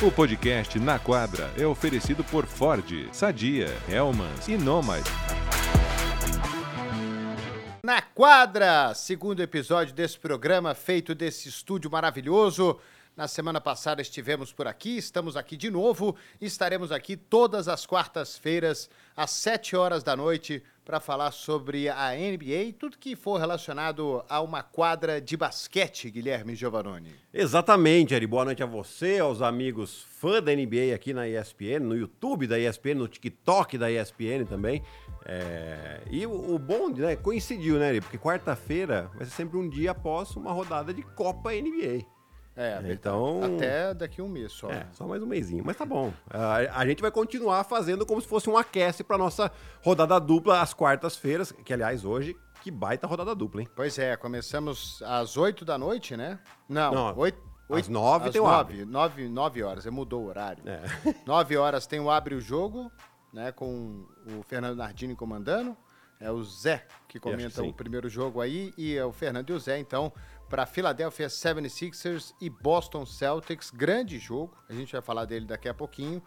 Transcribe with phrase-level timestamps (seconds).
[0.00, 5.04] O podcast Na Quadra é oferecido por Ford, Sadia, Hellmans e Nomad.
[7.82, 12.78] Na Quadra, segundo episódio desse programa feito desse estúdio maravilhoso.
[13.18, 17.84] Na semana passada estivemos por aqui, estamos aqui de novo e estaremos aqui todas as
[17.84, 23.40] quartas-feiras, às 7 horas da noite, para falar sobre a NBA e tudo que for
[23.40, 27.12] relacionado a uma quadra de basquete, Guilherme Giovannoni.
[27.34, 28.24] Exatamente, Eri.
[28.24, 32.56] Boa noite a você, aos amigos fã da NBA aqui na ESPN, no YouTube da
[32.56, 34.80] ESPN, no TikTok da ESPN também.
[35.26, 36.02] É...
[36.08, 38.00] E o, o bom, né, coincidiu, né, Eri?
[38.00, 42.16] Porque quarta-feira vai ser sempre um dia após uma rodada de Copa NBA.
[42.58, 43.40] É, então.
[43.44, 44.68] Até daqui um mês só.
[44.68, 45.62] É, só mais um mêsinho.
[45.64, 46.12] Mas tá bom.
[46.28, 49.48] A, a gente vai continuar fazendo como se fosse um aquece para nossa
[49.80, 53.68] rodada dupla às quartas-feiras, que aliás hoje que baita rodada dupla, hein?
[53.76, 56.40] Pois é, começamos às 8 da noite, né?
[56.68, 60.64] Não, Não 8, 8 às 9 tem o 9, 9, 9 horas, mudou o horário.
[60.66, 60.82] É.
[61.24, 62.90] 9 horas tem o Abre o Jogo,
[63.32, 63.52] né?
[63.52, 64.04] Com
[64.36, 65.76] o Fernando Nardini comandando.
[66.20, 69.52] É o Zé que comenta que o primeiro jogo aí e é o Fernando e
[69.52, 70.12] o Zé, então
[70.48, 73.70] para Philadelphia 76ers e Boston Celtics.
[73.70, 76.22] Grande jogo, a gente vai falar dele daqui a pouquinho.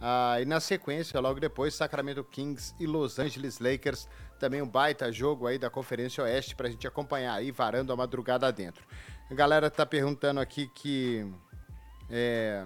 [0.00, 4.08] Ah, e na sequência, logo depois, Sacramento Kings e Los Angeles Lakers.
[4.38, 7.96] Também um baita jogo aí da Conferência Oeste para a gente acompanhar aí, varando a
[7.96, 8.84] madrugada dentro.
[9.30, 11.26] A galera tá perguntando aqui que
[12.10, 12.64] é,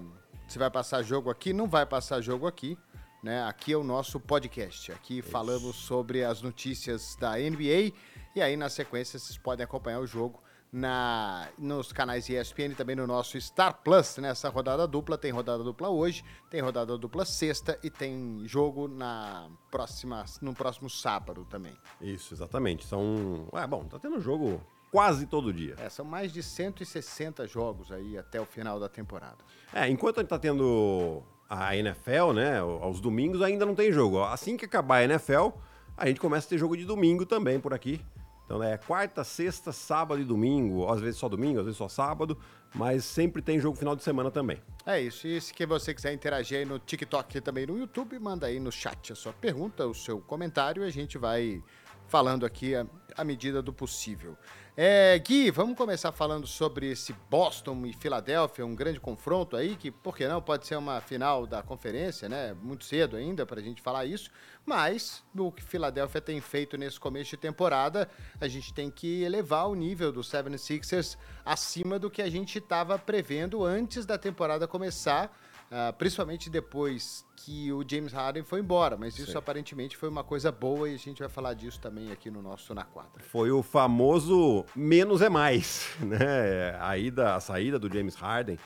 [0.49, 1.53] se vai passar jogo aqui.
[1.53, 2.77] Não vai passar jogo aqui.
[3.23, 3.45] Né?
[3.45, 4.91] Aqui é o nosso podcast.
[4.93, 7.93] Aqui falamos sobre as notícias da NBA.
[8.35, 12.95] E aí, na sequência, vocês podem acompanhar o jogo na, nos canais ESPN e também
[12.95, 15.19] no nosso Star Plus, nessa rodada dupla.
[15.19, 20.89] Tem rodada dupla hoje, tem rodada dupla sexta e tem jogo na próxima, no próximo
[20.89, 21.77] sábado também.
[22.01, 22.85] Isso, exatamente.
[22.85, 23.49] São.
[23.55, 24.61] É, bom, tá tendo jogo
[24.91, 25.75] quase todo dia.
[25.79, 29.39] É, são mais de 160 jogos aí até o final da temporada.
[29.73, 34.23] É, enquanto a gente tá tendo a NFL, né, aos domingos ainda não tem jogo.
[34.23, 35.49] Assim que acabar a NFL,
[35.97, 38.01] a gente começa a ter jogo de domingo também por aqui.
[38.51, 42.37] Então é quarta, sexta, sábado e domingo, às vezes só domingo, às vezes só sábado,
[42.75, 44.59] mas sempre tem jogo final de semana também.
[44.85, 45.29] É isso.
[45.29, 48.73] E se você quiser interagir aí no TikTok e também no YouTube, manda aí no
[48.73, 51.63] chat a sua pergunta, o seu comentário e a gente vai
[52.09, 52.73] falando aqui
[53.17, 54.37] à medida do possível.
[54.83, 59.91] É, Gui, vamos começar falando sobre esse Boston e Filadélfia, um grande confronto aí, que,
[59.91, 62.57] por que não, pode ser uma final da conferência, né?
[62.63, 64.31] Muito cedo ainda para a gente falar isso,
[64.65, 68.09] mas no que Filadélfia tem feito nesse começo de temporada,
[68.41, 72.99] a gente tem que elevar o nível do 76ers acima do que a gente estava
[72.99, 75.31] prevendo antes da temporada começar
[75.71, 79.39] Uh, principalmente depois que o James Harden foi embora, mas isso Sim.
[79.39, 82.75] aparentemente foi uma coisa boa e a gente vai falar disso também aqui no nosso
[82.75, 83.23] Na Quadra.
[83.23, 86.77] Foi o famoso menos é mais, né?
[86.81, 88.59] A, ida, a saída do James Harden,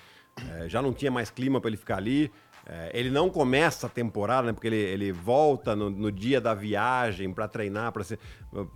[0.51, 2.33] é, já não tinha mais clima para ele ficar ali,
[2.67, 6.55] é, ele não começa a temporada, né, porque ele, ele volta no, no dia da
[6.55, 8.19] viagem para treinar, para ser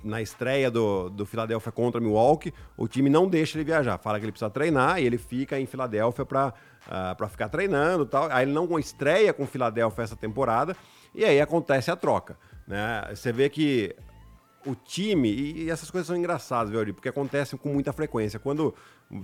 [0.04, 2.52] na estreia do, do Philadelphia contra Milwaukee.
[2.76, 5.64] O time não deixa ele viajar, fala que ele precisa treinar e ele fica em
[5.64, 6.52] Filadélfia para
[6.88, 8.28] uh, para ficar treinando tal.
[8.30, 10.76] Aí ele não estreia com o Philadelphia essa temporada
[11.14, 12.36] e aí acontece a troca.
[12.66, 13.08] Né?
[13.10, 13.94] Você vê que
[14.66, 18.38] o time, e essas coisas são engraçadas, viu, porque acontecem com muita frequência.
[18.38, 18.74] Quando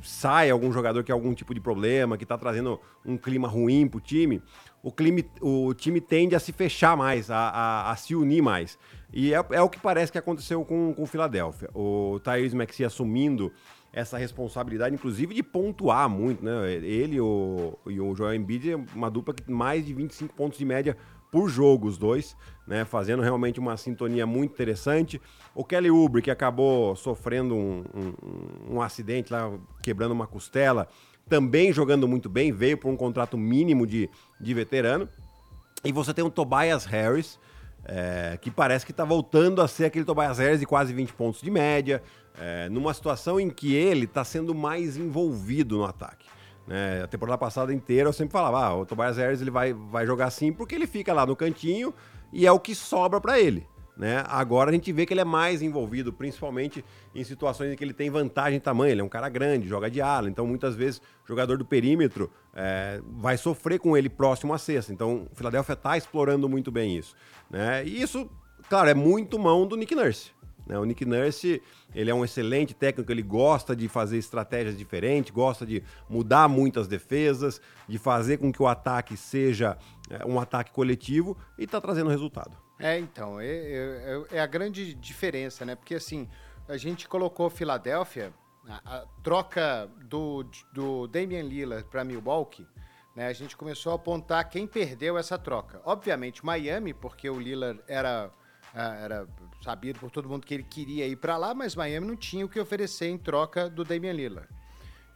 [0.02, 3.86] sai algum jogador que tem algum tipo de problema, que está trazendo um clima ruim
[3.86, 4.42] para o time,
[4.82, 8.78] o, clima, o time tende a se fechar mais, a, a, a se unir mais.
[9.12, 11.68] E é, é, o que parece que aconteceu com o Philadelphia.
[11.74, 13.52] O Tyrese Maxey assumindo
[13.94, 16.72] essa responsabilidade, inclusive de pontuar muito, né?
[16.72, 20.64] Ele o, e o Joel Embiid é uma dupla que mais de 25 pontos de
[20.64, 20.96] média
[21.30, 22.84] por jogo, os dois, né?
[22.84, 25.22] Fazendo realmente uma sintonia muito interessante.
[25.54, 30.88] O Kelly Oubre, que acabou sofrendo um, um, um acidente lá, quebrando uma costela,
[31.28, 34.10] também jogando muito bem, veio por um contrato mínimo de,
[34.40, 35.08] de veterano.
[35.84, 37.38] E você tem o Tobias Harris,
[37.84, 41.40] é, que parece que está voltando a ser aquele Tobias Harris de quase 20 pontos
[41.40, 42.02] de média,
[42.38, 46.26] é, numa situação em que ele está sendo mais envolvido no ataque.
[46.66, 47.02] Né?
[47.02, 50.26] A temporada passada inteira eu sempre falava, ah, o Tobias Harris ele vai, vai jogar
[50.26, 51.92] assim porque ele fica lá no cantinho
[52.32, 53.66] e é o que sobra para ele.
[53.96, 54.24] Né?
[54.26, 56.84] Agora a gente vê que ele é mais envolvido, principalmente
[57.14, 58.90] em situações em que ele tem vantagem de tamanho.
[58.90, 63.00] Ele é um cara grande, joga de ala, então muitas vezes jogador do perímetro é,
[63.06, 64.92] vai sofrer com ele próximo à cesta.
[64.92, 67.14] Então o Philadelphia está explorando muito bem isso.
[67.48, 67.84] Né?
[67.86, 68.28] E isso,
[68.68, 70.32] claro, é muito mão do Nick Nurse.
[70.66, 70.78] Né?
[70.78, 71.62] O Nick Nurse
[71.94, 76.88] ele é um excelente técnico, ele gosta de fazer estratégias diferentes, gosta de mudar muitas
[76.88, 79.76] defesas, de fazer com que o ataque seja
[80.10, 82.56] é, um ataque coletivo e está trazendo resultado.
[82.78, 85.74] É, então, é, é, é, a grande diferença, né?
[85.74, 86.28] Porque assim,
[86.68, 88.32] a gente colocou Filadélfia,
[88.66, 92.66] a, a troca do, do Damian Lillard para Milwaukee
[93.14, 95.80] né, a gente começou a apontar quem perdeu essa troca.
[95.84, 98.30] Obviamente, Miami, porque o Lillard era,
[98.74, 99.26] era
[99.62, 102.48] sabido por todo mundo que ele queria ir para lá, mas Miami não tinha o
[102.48, 104.48] que oferecer em troca do Damian Lillard.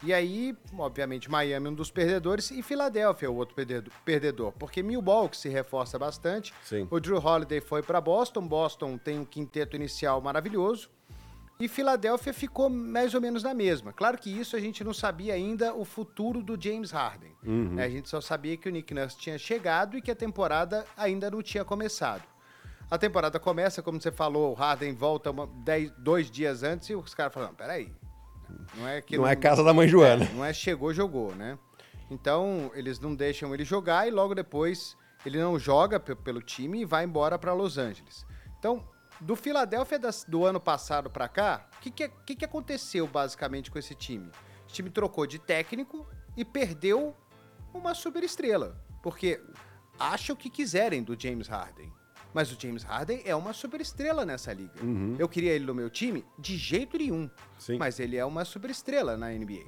[0.03, 3.57] E aí, obviamente, Miami é um dos perdedores e Filadélfia é o outro
[4.05, 6.55] perdedor, porque Milwaukee se reforça bastante.
[6.63, 6.87] Sim.
[6.89, 10.89] O Drew Holiday foi para Boston, Boston tem um quinteto inicial maravilhoso.
[11.61, 13.93] E Filadélfia ficou mais ou menos na mesma.
[13.93, 17.33] Claro que isso a gente não sabia ainda o futuro do James Harden.
[17.43, 17.75] Uhum.
[17.81, 21.29] A gente só sabia que o Nick Nurse tinha chegado e que a temporada ainda
[21.29, 22.23] não tinha começado.
[22.91, 26.95] A temporada começa, como você falou, o Harden volta uma, dez, dois dias antes e
[26.95, 27.93] os caras falam, peraí,
[28.77, 30.25] não é, que não, não é casa da mãe Joana.
[30.25, 31.59] É, não é chegou, jogou, né?
[32.11, 34.97] Então, eles não deixam ele jogar e logo depois
[35.27, 38.25] ele não joga pelo time e vai embora para Los Angeles.
[38.59, 38.89] Então,
[39.21, 43.95] do Philadelphia do ano passado para cá, o que, que, que, aconteceu basicamente com esse
[43.95, 44.31] time?
[44.65, 46.07] O time trocou de técnico
[46.37, 47.15] e perdeu
[47.75, 48.81] uma super estrela.
[49.03, 49.43] Porque
[49.99, 51.93] acham o que quiserem do James Harden.
[52.33, 54.83] Mas o James Harden é uma super estrela nessa liga.
[54.83, 55.17] Uhum.
[55.19, 57.31] Eu queria ele no meu time de jeito nenhum.
[57.59, 57.79] Sim.
[57.79, 59.65] Mas ele é uma super estrela na NBA.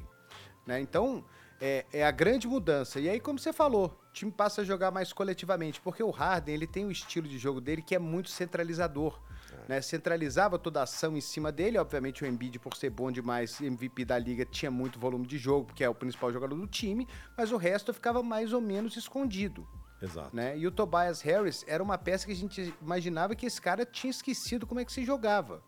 [0.66, 0.80] Né?
[0.80, 1.24] Então,
[1.60, 2.98] é, é, a grande mudança.
[2.98, 6.54] E aí, como você falou, o time passa a jogar mais coletivamente, porque o Harden
[6.54, 9.20] ele tem o estilo de jogo dele que é muito centralizador.
[9.52, 9.74] É.
[9.74, 9.82] Né?
[9.82, 11.76] Centralizava toda a ação em cima dele.
[11.78, 15.66] Obviamente, o Embiid, por ser bom demais, MVP da liga, tinha muito volume de jogo,
[15.66, 19.66] porque é o principal jogador do time, mas o resto ficava mais ou menos escondido.
[20.02, 20.34] Exato.
[20.34, 20.56] Né?
[20.56, 24.10] E o Tobias Harris era uma peça que a gente imaginava que esse cara tinha
[24.10, 25.62] esquecido como é que se jogava.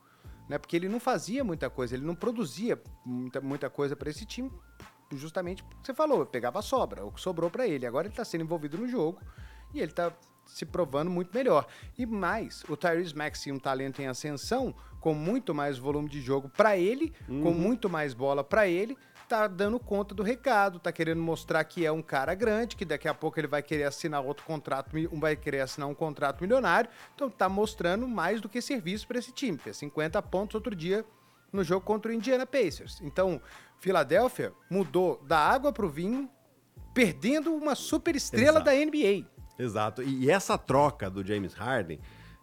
[0.48, 0.58] Né?
[0.58, 4.50] Porque ele não fazia muita coisa, ele não produzia muita, muita coisa para esse time,
[5.12, 7.86] justamente porque você falou, pegava a sobra, o que sobrou para ele.
[7.86, 9.20] Agora ele está sendo envolvido no jogo
[9.72, 10.12] e ele está
[10.46, 11.66] se provando muito melhor.
[11.96, 16.48] E mais, o Tyrese Maxey, um talento em ascensão, com muito mais volume de jogo
[16.48, 17.42] para ele, uhum.
[17.42, 18.96] com muito mais bola para ele,
[19.32, 23.08] tá dando conta do recado, tá querendo mostrar que é um cara grande, que daqui
[23.08, 26.90] a pouco ele vai querer assinar outro contrato, vai querer assinar um contrato milionário.
[27.14, 29.56] Então tá mostrando mais do que serviço para esse time.
[29.56, 31.02] Fez 50 pontos outro dia
[31.50, 33.00] no jogo contra o Indiana Pacers.
[33.00, 33.40] Então,
[33.78, 36.28] Filadélfia mudou da água pro vinho,
[36.92, 38.64] perdendo uma super estrela Exato.
[38.66, 39.26] da NBA.
[39.58, 40.02] Exato.
[40.02, 41.98] E essa troca do James Harden,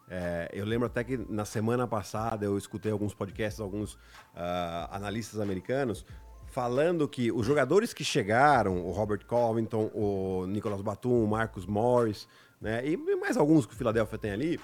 [0.09, 5.39] é, eu lembro até que na semana passada eu escutei alguns podcasts, alguns uh, analistas
[5.39, 6.03] americanos
[6.51, 12.27] falando que os jogadores que chegaram, o Robert Covington, o Nicolas Batum, o Marcus Morris,
[12.59, 14.59] né, e mais alguns que o Philadelphia tem ali,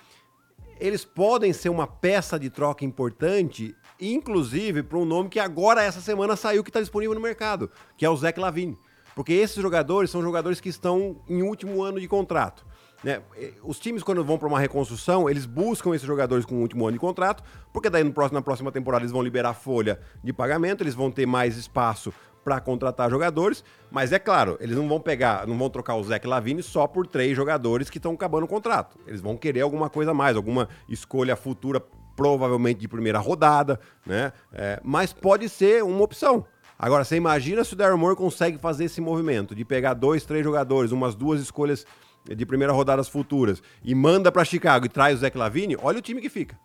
[0.79, 6.01] eles podem ser uma peça de troca importante, inclusive para um nome que agora, essa
[6.01, 8.77] semana, saiu que está disponível no mercado, que é o Zach Lavine.
[9.15, 12.65] Porque esses jogadores são jogadores que estão em último ano de contrato.
[13.05, 13.21] Né?
[13.61, 16.93] Os times, quando vão para uma reconstrução, eles buscam esses jogadores com o último ano
[16.93, 20.81] de contrato, porque daí no próximo, na próxima temporada eles vão liberar folha de pagamento,
[20.81, 22.11] eles vão ter mais espaço
[22.43, 26.25] para contratar jogadores, mas é claro, eles não vão pegar, não vão trocar o Zach
[26.25, 28.97] Lavine só por três jogadores que estão acabando o contrato.
[29.05, 31.79] Eles vão querer alguma coisa a mais, alguma escolha futura,
[32.15, 34.33] provavelmente de primeira rodada, né?
[34.51, 36.43] É, mas pode ser uma opção.
[36.77, 40.43] Agora, você imagina se o Daryl Moore consegue fazer esse movimento de pegar dois, três
[40.43, 41.85] jogadores, umas duas escolhas
[42.33, 46.01] de primeira rodadas futuras e manda para Chicago e traz o Zach Lavine, olha o
[46.01, 46.57] time que fica.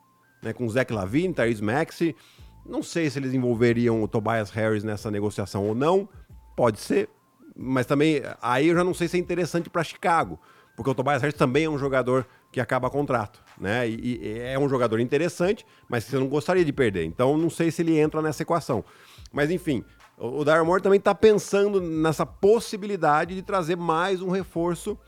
[0.43, 0.53] Né?
[0.53, 2.17] Com o Zach Lavine, Tyrese Maxey.
[2.65, 6.09] Não sei se eles envolveriam o Tobias Harris nessa negociação ou não.
[6.57, 7.09] Pode ser.
[7.57, 10.39] Mas também, aí eu já não sei se é interessante para Chicago.
[10.77, 13.89] Porque o Tobias Harris também é um jogador que acaba contrato, né?
[13.89, 17.05] E, e, é um jogador interessante, mas você não gostaria de perder.
[17.05, 18.85] Então, não sei se ele entra nessa equação.
[19.33, 19.85] Mas, enfim,
[20.17, 24.99] o, o Darren Moore também está pensando nessa possibilidade de trazer mais um reforço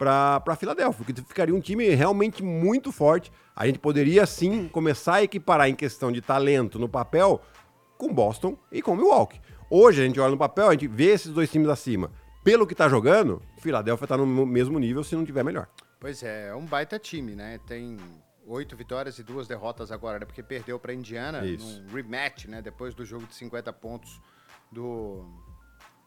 [0.00, 3.30] para Filadélfia, que ficaria um time realmente muito forte.
[3.54, 7.42] A gente poderia sim começar a equiparar em questão de talento no papel
[7.98, 9.38] com Boston e com Milwaukee.
[9.68, 12.10] Hoje a gente olha no papel, a gente vê esses dois times acima.
[12.42, 15.68] Pelo que está jogando, Filadélfia está no mesmo nível, se não tiver melhor.
[16.00, 17.60] Pois é, é um baita time, né?
[17.66, 17.98] Tem
[18.46, 20.24] oito vitórias e duas derrotas agora, né?
[20.24, 21.82] Porque perdeu para Indiana Isso.
[21.82, 22.62] num rematch, né?
[22.62, 24.18] Depois do jogo de 50 pontos
[24.72, 25.26] do,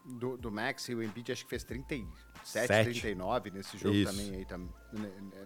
[0.04, 2.12] do, do Max e o Embiid acho que fez 37,
[2.44, 2.84] Sete.
[3.00, 4.10] 39 nesse jogo Isso.
[4.10, 4.68] também, aí, tam,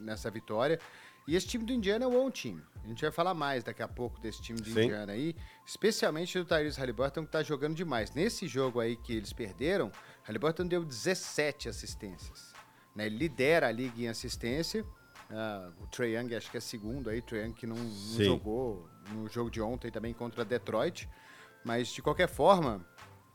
[0.00, 0.78] nessa vitória.
[1.26, 2.62] E esse time do Indiana é um bom time.
[2.82, 4.84] A gente vai falar mais daqui a pouco desse time do Sim.
[4.84, 5.36] Indiana aí,
[5.66, 8.12] especialmente do Tyrese Halliburton, que tá jogando demais.
[8.14, 9.92] Nesse jogo aí que eles perderam,
[10.24, 12.52] Halliburton deu 17 assistências.
[12.96, 13.06] Né?
[13.06, 14.82] Ele lidera a liga em assistência.
[15.30, 18.88] Uh, o Trae Young acho que é segundo aí, Trae Young que não, não jogou
[19.12, 21.06] no jogo de ontem também contra Detroit.
[21.62, 22.82] Mas, de qualquer forma,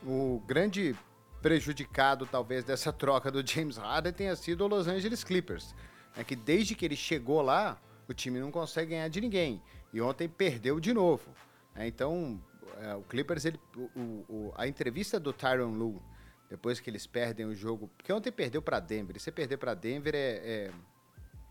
[0.04, 0.96] o grande
[1.44, 5.76] prejudicado, talvez, dessa troca do James Harden tenha sido o Los Angeles Clippers.
[6.16, 9.62] É que desde que ele chegou lá, o time não consegue ganhar de ninguém.
[9.92, 11.30] E ontem perdeu de novo.
[11.76, 12.42] É, então,
[12.80, 16.02] é, o Clippers, ele, o, o, a entrevista do Tyron Lue
[16.50, 17.90] depois que eles perdem o jogo.
[17.98, 19.16] Porque ontem perdeu para Denver.
[19.16, 20.72] E você perder para Denver é, é,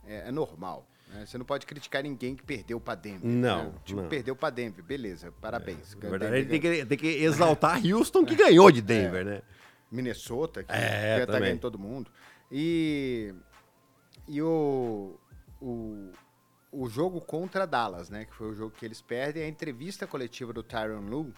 [0.06, 0.87] é, é normal.
[1.08, 1.26] Né?
[1.26, 3.20] Você não pode criticar ninguém que perdeu para Denver.
[3.25, 3.64] Não.
[3.64, 3.72] Né?
[3.84, 4.08] Tipo, não.
[4.08, 4.84] perdeu para Denver.
[4.84, 5.96] Beleza, parabéns.
[6.00, 9.42] É, verdade, ele tem que, tem que exaltar Houston, que ganhou de Denver, né?
[9.92, 12.11] Minnesota, que é, tá ganhando todo mundo.
[12.50, 13.34] E,
[14.26, 15.18] e o,
[15.61, 16.12] o,
[16.72, 18.25] o jogo contra Dallas, né?
[18.25, 19.44] Que foi o jogo que eles perdem.
[19.44, 21.34] A entrevista coletiva do Tyron Lue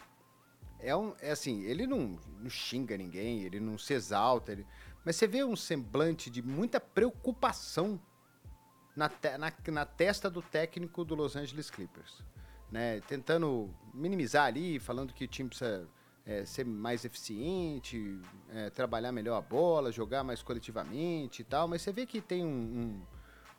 [0.78, 4.66] é, um, é assim, ele não, não xinga ninguém, ele não se exalta, ele,
[5.04, 8.00] mas você vê um semblante de muita preocupação
[8.94, 12.22] na, te, na, na, testa do técnico do Los Angeles Clippers.
[12.70, 13.00] Né?
[13.02, 15.88] Tentando minimizar ali, falando que o time precisa
[16.26, 21.82] é, ser mais eficiente, é, trabalhar melhor a bola, jogar mais coletivamente e tal, mas
[21.82, 23.02] você vê que tem um, um,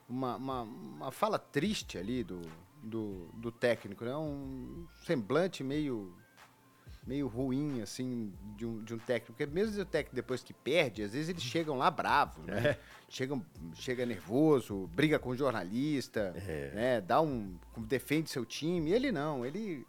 [0.09, 2.41] uma, uma, uma, fala triste ali do,
[2.81, 4.15] do, do técnico, né?
[4.15, 6.13] um semblante meio
[7.05, 9.33] meio ruim, assim, de um, de um técnico.
[9.33, 12.69] Porque mesmo o técnico, depois que perde, às vezes eles chegam lá bravos, né?
[12.69, 12.79] É.
[13.07, 13.45] Chegam,
[13.75, 16.71] chega nervoso, briga com o jornalista, é.
[16.73, 17.01] né?
[17.01, 17.55] Dá um...
[17.77, 18.91] defende seu time.
[18.91, 19.85] Ele não, ele...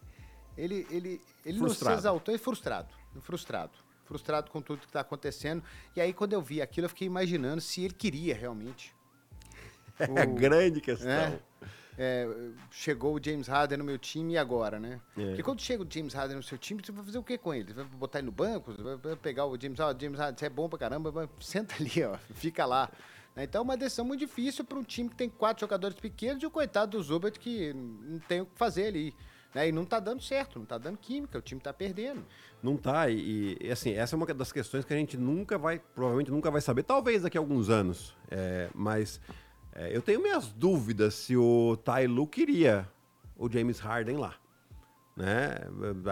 [0.56, 2.88] Ele, ele, ele não se exaltou, é frustrado.
[3.20, 3.72] Frustrado.
[4.04, 5.62] Frustrado com tudo que está acontecendo.
[5.94, 8.94] E aí, quando eu vi aquilo, eu fiquei imaginando se ele queria realmente.
[9.98, 11.08] É a grande questão.
[11.08, 11.40] É,
[11.98, 12.28] é,
[12.70, 15.00] chegou o James Harden no meu time e agora, né?
[15.16, 15.28] É.
[15.28, 17.54] Porque quando chega o James Harden no seu time, você vai fazer o que com
[17.54, 17.68] ele?
[17.68, 18.72] Você vai botar ele no banco?
[18.72, 20.06] Você vai pegar o James Harden?
[20.06, 22.90] James Harden, você é bom pra caramba, mas senta ali, ó, fica lá.
[23.34, 23.44] Né?
[23.44, 26.46] Então é uma decisão muito difícil para um time que tem quatro jogadores pequenos e
[26.46, 29.14] o coitado do Zubat que não tem o que fazer ali.
[29.56, 29.70] Né?
[29.70, 32.22] E não tá dando certo, não tá dando química, o time tá perdendo.
[32.62, 35.80] Não tá, e, e, assim, essa é uma das questões que a gente nunca vai,
[35.94, 39.18] provavelmente nunca vai saber, talvez daqui a alguns anos, é, mas
[39.74, 42.86] é, eu tenho minhas dúvidas se o Lu queria
[43.34, 44.34] o James Harden lá.
[45.16, 45.54] Né?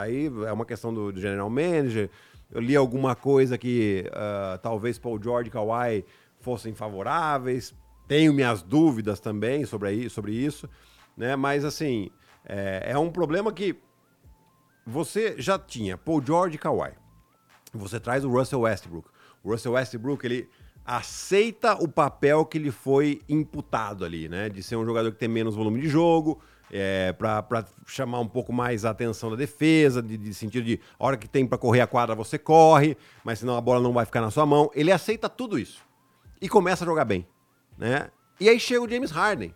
[0.01, 2.09] Aí é uma questão do, do general manager.
[2.51, 6.03] Eu li alguma coisa que uh, talvez Paul George e Kawhi
[6.41, 7.75] fossem favoráveis.
[8.09, 10.67] Tenho minhas dúvidas também sobre, sobre isso.
[11.15, 11.37] Né?
[11.37, 12.11] Mas, assim,
[12.45, 13.77] é, é um problema que
[14.87, 16.93] você já tinha Paul George e Kawhi.
[17.73, 19.09] Você traz o Russell Westbrook.
[19.43, 20.49] O Russell Westbrook, ele
[20.85, 24.49] aceita o papel que lhe foi imputado ali, né?
[24.49, 28.53] De ser um jogador que tem menos volume de jogo, é, para chamar um pouco
[28.53, 31.81] mais a atenção da defesa, de, de sentido de a hora que tem para correr
[31.81, 34.71] a quadra você corre, mas senão a bola não vai ficar na sua mão.
[34.75, 35.83] Ele aceita tudo isso
[36.41, 37.27] e começa a jogar bem,
[37.79, 38.11] né?
[38.39, 39.55] E aí chega o James Harden.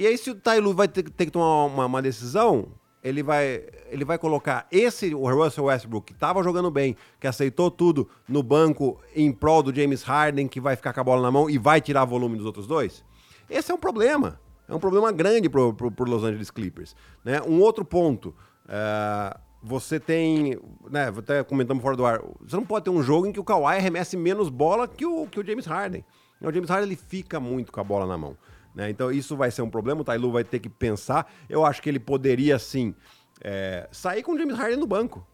[0.00, 2.68] E aí se o Tailu vai ter, ter que tomar uma, uma decisão,
[3.04, 7.70] ele vai, ele vai colocar esse o Russell Westbrook, que estava jogando bem, que aceitou
[7.70, 11.30] tudo no banco em prol do James Harden, que vai ficar com a bola na
[11.30, 13.04] mão e vai tirar volume dos outros dois?
[13.50, 14.40] Esse é um problema.
[14.66, 16.96] É um problema grande para o Los Angeles Clippers.
[17.22, 17.42] Né?
[17.42, 18.34] Um outro ponto.
[18.64, 20.58] Uh, você tem.
[20.90, 22.22] Né, até comentamos fora do ar.
[22.40, 25.26] Você não pode ter um jogo em que o Kawhi arremesse menos bola que o,
[25.26, 26.02] que o James Harden.
[26.40, 28.34] O James Harden ele fica muito com a bola na mão.
[28.74, 28.90] Né?
[28.90, 31.30] Então isso vai ser um problema, o Tailu vai ter que pensar.
[31.48, 32.94] Eu acho que ele poderia sim
[33.42, 35.26] é, sair com o James Harden no banco.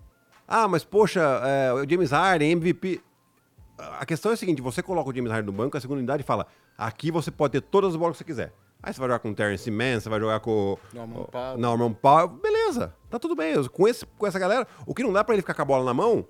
[0.47, 3.01] Ah, mas poxa, é, o James Harden, MVP.
[3.79, 6.23] A questão é a seguinte: você coloca o James Harden no banco, a segunda unidade
[6.23, 6.47] fala:
[6.79, 8.53] aqui você pode ter todas as bolas que você quiser.
[8.83, 11.59] Aí você vai jogar com o Terence Mann, você vai jogar com Norman Powell.
[11.59, 12.29] Norman Powell.
[12.29, 13.63] Beleza, tá tudo bem.
[13.69, 15.85] Com, esse, com essa galera, o que não dá para ele ficar com a bola
[15.85, 16.27] na mão,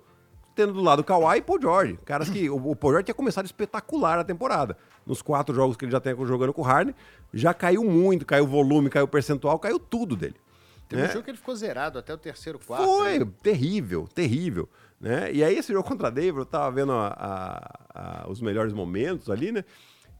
[0.57, 1.99] tendo do lado o Kawhi e Paul George.
[2.03, 4.75] Caras que o, o Paul George tinha começado espetacular a temporada.
[5.05, 6.95] Nos quatro jogos que ele já tem jogando com o Harden,
[7.31, 10.35] já caiu muito, caiu o volume, caiu o percentual, caiu tudo dele.
[10.89, 11.09] Teve né?
[11.09, 12.85] um jogo que ele ficou zerado até o terceiro quarto.
[12.85, 13.27] Foi, né?
[13.43, 14.67] terrível, terrível.
[14.99, 15.31] Né?
[15.31, 18.73] E aí esse jogo contra a Denver, eu tava vendo a, a, a, os melhores
[18.73, 19.63] momentos ali, né?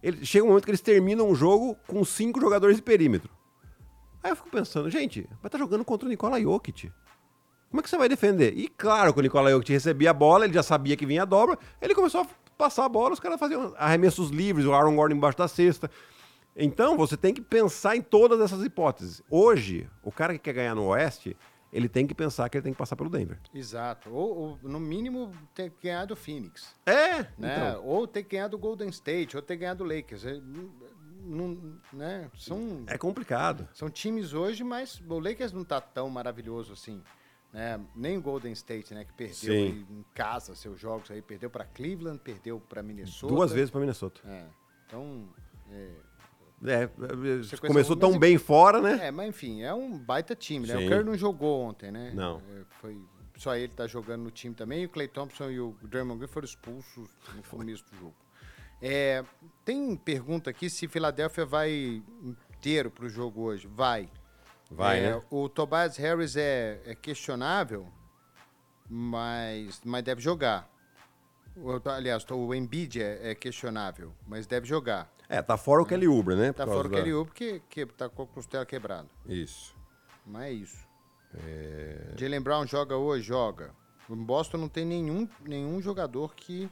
[0.03, 3.32] Ele, chega um momento que eles terminam o jogo com cinco jogadores de perímetro.
[4.24, 6.91] Aí eu fico pensando, gente, vai estar tá jogando contra o Nikola Jokic.
[7.70, 8.58] Como é que você vai defender?
[8.58, 11.26] E claro que o Nikola Jokic recebia a bola, ele já sabia que vinha a
[11.26, 15.16] dobra, ele começou a passar a bola, os caras faziam arremessos livres, o Aaron Gordon
[15.16, 15.90] embaixo da cesta.
[16.56, 19.22] Então, você tem que pensar em todas essas hipóteses.
[19.30, 21.38] Hoje, o cara que quer ganhar no Oeste,
[21.72, 23.38] ele tem que pensar que ele tem que passar pelo Denver.
[23.54, 24.10] Exato.
[24.10, 26.74] Ou, ou no mínimo, ter que ganhar do Phoenix.
[26.86, 27.70] É, né?
[27.70, 27.86] Então.
[27.86, 30.26] Ou ter que ganhar do Golden State, ou ter que ganhar do Lakers.
[30.26, 30.42] É,
[31.24, 32.32] não, né?
[32.38, 33.68] São, é complicado.
[33.74, 37.04] São times hoje, mas o Lakers não está tão maravilhoso assim.
[37.54, 37.80] Né?
[37.96, 42.20] Nem o Golden State, né, que perdeu em casa seus jogos aí, perdeu para Cleveland,
[42.20, 43.34] perdeu para Minnesota.
[43.34, 44.22] Duas vezes para Minnesota.
[44.25, 44.46] É.
[44.86, 45.27] Então,
[45.72, 45.89] é,
[46.66, 49.08] é, começou tão mas, bem fora, né?
[49.08, 50.77] É, mas enfim, é um baita time, né?
[50.77, 50.86] Sim.
[50.86, 52.12] O Kerr não jogou ontem, né?
[52.13, 52.38] Não.
[52.38, 52.98] É, foi
[53.38, 54.84] só ele tá jogando no time também.
[54.84, 58.16] E o Clay Thompson e o Draymond Green foram expulsos no começo do jogo.
[58.82, 59.24] É,
[59.63, 63.68] tem pergunta aqui se Filadélfia vai inteiro pro jogo hoje.
[63.68, 64.10] Vai.
[64.70, 65.22] Vai, é, né?
[65.30, 67.88] O Tobias Harris é, é, questionável,
[68.90, 70.70] mas, mas deve jogar.
[71.86, 75.12] aliás, o Embiid é, é, questionável, mas deve jogar.
[75.30, 76.54] É, tá fora o Kelly Oubre, né?
[76.54, 79.08] Tá fora o Kelly Oubre que, que tá com a costela quebrada.
[79.26, 79.76] Isso.
[80.26, 80.88] Mas é isso.
[81.46, 82.14] É...
[82.18, 83.24] Jalen Brown joga hoje?
[83.24, 83.72] Joga.
[84.10, 86.70] O Boston não tem nenhum, nenhum jogador que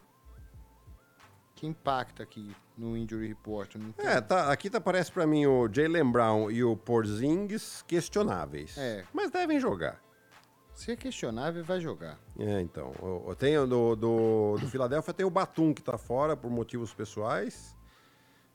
[1.66, 3.76] que impacta aqui no injury report.
[3.98, 8.78] É, tá, aqui tá, parece para mim o Jalen Brown e o Porzingis questionáveis.
[8.78, 9.04] É.
[9.12, 10.00] Mas devem jogar.
[10.74, 12.20] Se é questionável, vai jogar.
[12.38, 12.94] É, então.
[13.38, 17.76] Tenho do, do, do Philadelphia tem o Batum que tá fora por motivos pessoais.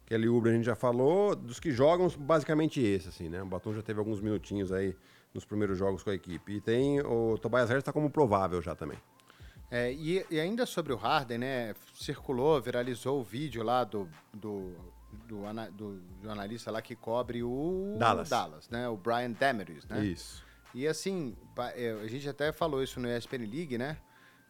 [0.05, 1.35] Kelly Oubre a gente já falou.
[1.35, 3.43] Dos que jogam, basicamente esse, assim, né?
[3.43, 4.95] O Batum já teve alguns minutinhos aí
[5.33, 6.53] nos primeiros jogos com a equipe.
[6.53, 8.99] E tem o Tobias Harris tá como provável já também.
[9.71, 11.75] É, e, e, ainda sobre o Harden, né?
[11.95, 14.75] Circulou, viralizou o vídeo lá do, do,
[15.29, 18.89] do, do jornalista lá que cobre o Dallas, Dallas né?
[18.89, 20.05] O Brian Damaris, né?
[20.05, 20.45] Isso.
[20.75, 21.37] E assim,
[21.75, 23.97] é, a gente até falou isso no ESPN League, né?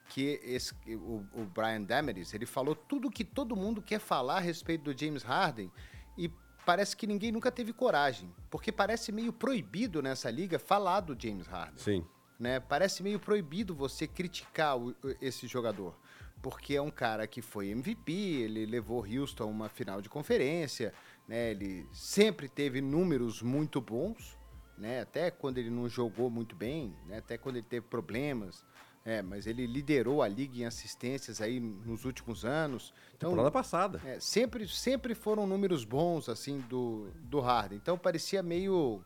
[0.09, 4.41] Que esse, o, o Brian Damaris, ele falou tudo que todo mundo quer falar a
[4.41, 5.71] respeito do James Harden
[6.17, 6.31] e
[6.65, 11.47] parece que ninguém nunca teve coragem, porque parece meio proibido nessa liga falar do James
[11.47, 11.79] Harden.
[11.79, 12.07] Sim.
[12.41, 12.59] Né?
[12.59, 15.95] Parece meio proibido você criticar o, esse jogador,
[16.41, 20.95] porque é um cara que foi MVP, ele levou Houston a uma final de conferência,
[21.29, 21.51] né?
[21.51, 24.39] Ele sempre teve números muito bons,
[24.79, 25.03] né?
[25.03, 27.19] Até quando ele não jogou muito bem, né?
[27.19, 28.65] Até quando ele teve problemas,
[29.05, 32.95] é, mas ele liderou a liga em assistências aí nos últimos anos.
[33.15, 34.01] Então, temporada passada.
[34.03, 37.77] É, sempre, sempre foram números bons assim do, do Harden.
[37.77, 39.05] Então parecia meio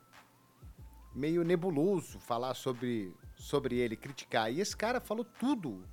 [1.14, 3.14] meio nebuloso falar sobre
[3.45, 4.51] sobre ele, criticar.
[4.53, 5.85] E esse cara falou tudo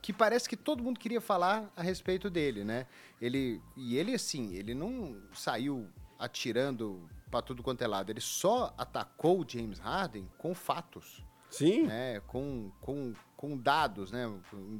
[0.00, 2.86] que parece que todo mundo queria falar a respeito dele, né?
[3.20, 5.86] Ele e ele assim, ele não saiu
[6.18, 8.10] atirando para tudo quanto é lado.
[8.10, 11.22] Ele só atacou o James Harden com fatos.
[11.50, 11.86] Sim.
[11.86, 12.20] Né?
[12.26, 14.30] Com, com, com dados, né?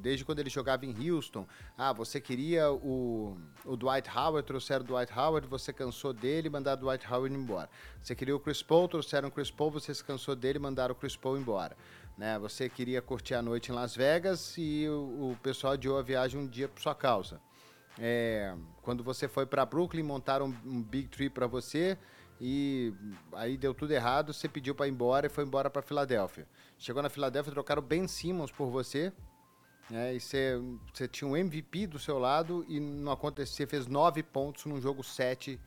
[0.00, 1.46] Desde quando ele jogava em Houston.
[1.76, 6.82] Ah, você queria o, o Dwight Howard, trouxeram o Dwight Howard, você cansou dele mandaram
[6.82, 7.70] o Dwight Howard embora.
[8.02, 10.96] Você queria o Chris Paul, trouxeram o Chris Paul, você se cansou dele mandaram o
[10.96, 11.76] Chris Paul embora.
[12.16, 12.38] Né?
[12.40, 16.40] Você queria curtir a noite em Las Vegas e o, o pessoal adiou a viagem
[16.40, 17.40] um dia por sua causa.
[17.98, 21.98] É, quando você foi para Brooklyn, montaram um, um Big Tree para você
[22.40, 22.94] e
[23.33, 26.46] aí deu tudo errado, você pediu para ir embora e foi embora para Filadélfia.
[26.79, 29.12] Chegou na Filadélfia, trocaram Ben Simmons por você,
[29.90, 30.14] né?
[30.14, 30.61] E você,
[30.92, 34.81] você tinha um MVP do seu lado e não aconteceu, você fez nove pontos num
[34.81, 35.59] jogo sete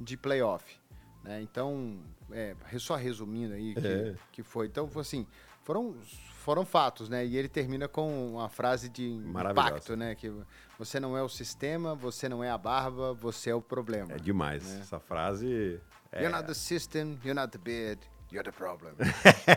[0.00, 0.78] de playoff.
[1.22, 1.42] Né?
[1.42, 1.98] Então,
[2.30, 4.14] é, só resumindo aí que, é.
[4.32, 4.66] que foi.
[4.66, 5.26] Então, assim,
[5.62, 5.94] foram,
[6.38, 7.26] foram fatos, né?
[7.26, 10.14] E ele termina com uma frase de impacto, né?
[10.14, 10.32] Que
[10.78, 14.12] você não é o sistema, você não é a barba, você é o problema.
[14.12, 14.66] É demais.
[14.66, 14.80] Né?
[14.80, 15.80] Essa frase
[16.12, 16.22] é...
[16.22, 18.00] You're not the system, you're not the bed,
[18.32, 18.94] you're the problem.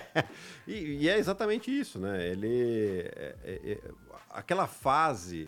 [0.68, 2.28] e, e, é exatamente isso, né?
[2.28, 3.02] Ele.
[3.16, 3.92] É, é, é
[4.30, 5.48] aquela fase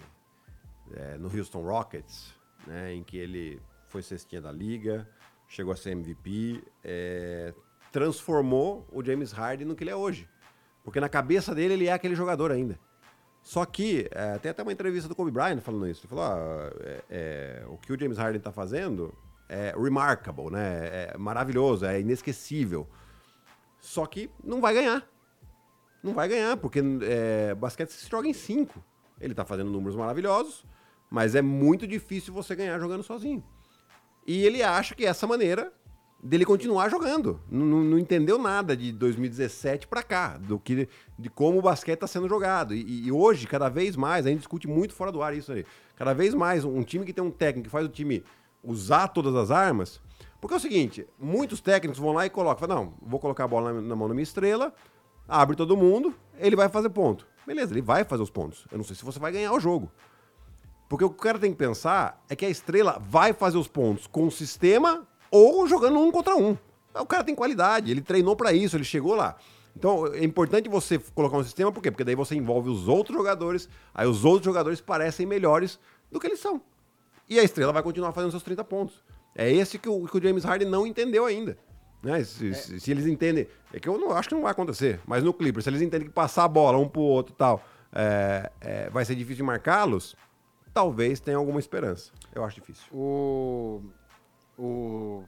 [0.93, 2.33] é, no Houston Rockets,
[2.67, 5.07] né, em que ele foi cestinha da liga,
[5.47, 7.53] chegou a ser MVP, é,
[7.91, 10.27] transformou o James Harden no que ele é hoje.
[10.83, 12.77] Porque na cabeça dele ele é aquele jogador ainda.
[13.41, 16.01] Só que, é, tem até uma entrevista do Kobe Bryant falando isso.
[16.01, 19.13] Ele falou: ah, é, é, o que o James Harden está fazendo
[19.49, 21.12] é remarkable, né?
[21.13, 22.88] É maravilhoso, é inesquecível.
[23.79, 25.08] Só que não vai ganhar.
[26.01, 28.84] Não vai ganhar, porque é, basquete se joga em cinco.
[29.19, 30.65] Ele tá fazendo números maravilhosos,
[31.10, 33.43] mas é muito difícil você ganhar jogando sozinho.
[34.25, 35.71] E ele acha que essa maneira
[36.23, 37.41] dele continuar jogando.
[37.51, 40.88] Não, não entendeu nada de 2017 para cá, do que
[41.19, 42.73] de como o basquete está sendo jogado.
[42.73, 45.65] E, e, hoje, cada vez mais, a gente discute muito fora do ar isso aí.
[45.97, 48.23] Cada vez mais, um time que tem um técnico que faz o time
[48.63, 50.02] usar todas as armas.
[50.39, 53.73] Porque é o seguinte, muitos técnicos vão lá e colocam, não, vou colocar a bola
[53.73, 54.73] na, na mão da minha estrela,
[55.28, 57.26] abre todo mundo, ele vai fazer ponto.
[57.45, 58.65] Beleza, ele vai fazer os pontos.
[58.71, 59.91] Eu não sei se você vai ganhar o jogo.
[60.88, 63.67] Porque o que o cara tem que pensar é que a estrela vai fazer os
[63.67, 66.58] pontos com o sistema ou jogando um contra um.
[66.93, 69.36] O cara tem qualidade, ele treinou para isso, ele chegou lá.
[69.76, 71.89] Então é importante você colocar um sistema, por quê?
[71.89, 75.80] Porque daí você envolve os outros jogadores, aí os outros jogadores parecem melhores
[76.12, 76.62] do que eles são.
[77.29, 79.03] E a estrela vai continuar fazendo seus 30 pontos.
[79.36, 81.57] É esse que o, que o James Harden não entendeu ainda.
[82.01, 82.23] Né?
[82.23, 82.53] Se, é.
[82.53, 83.47] se, se, eles entendem.
[83.73, 84.99] É que eu não acho que não vai acontecer.
[85.05, 87.63] Mas no Clippers, se eles entendem que passar a bola um pro outro e tal
[87.93, 90.15] é, é, vai ser difícil de marcá-los,
[90.73, 92.12] talvez tenha alguma esperança.
[92.33, 92.86] Eu acho difícil.
[92.91, 93.83] O,
[94.57, 95.23] o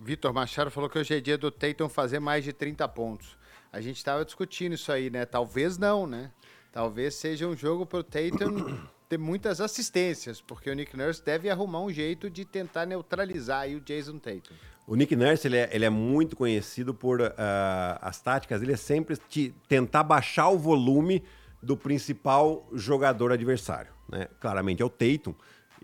[0.00, 3.36] Vitor Machado falou que hoje é dia do Tatum fazer mais de 30 pontos.
[3.72, 5.26] A gente estava discutindo isso aí, né?
[5.26, 6.30] Talvez não, né?
[6.72, 8.78] Talvez seja um jogo pro Tatum
[9.14, 13.80] ter muitas assistências, porque o Nick Nurse deve arrumar um jeito de tentar neutralizar o
[13.80, 14.54] Jason Tatum.
[14.86, 17.32] O Nick Nurse ele é, ele é muito conhecido por uh,
[18.00, 21.22] as táticas, ele é sempre te, tentar baixar o volume
[21.62, 23.92] do principal jogador adversário.
[24.10, 24.26] né?
[24.40, 25.34] Claramente é o Tatum.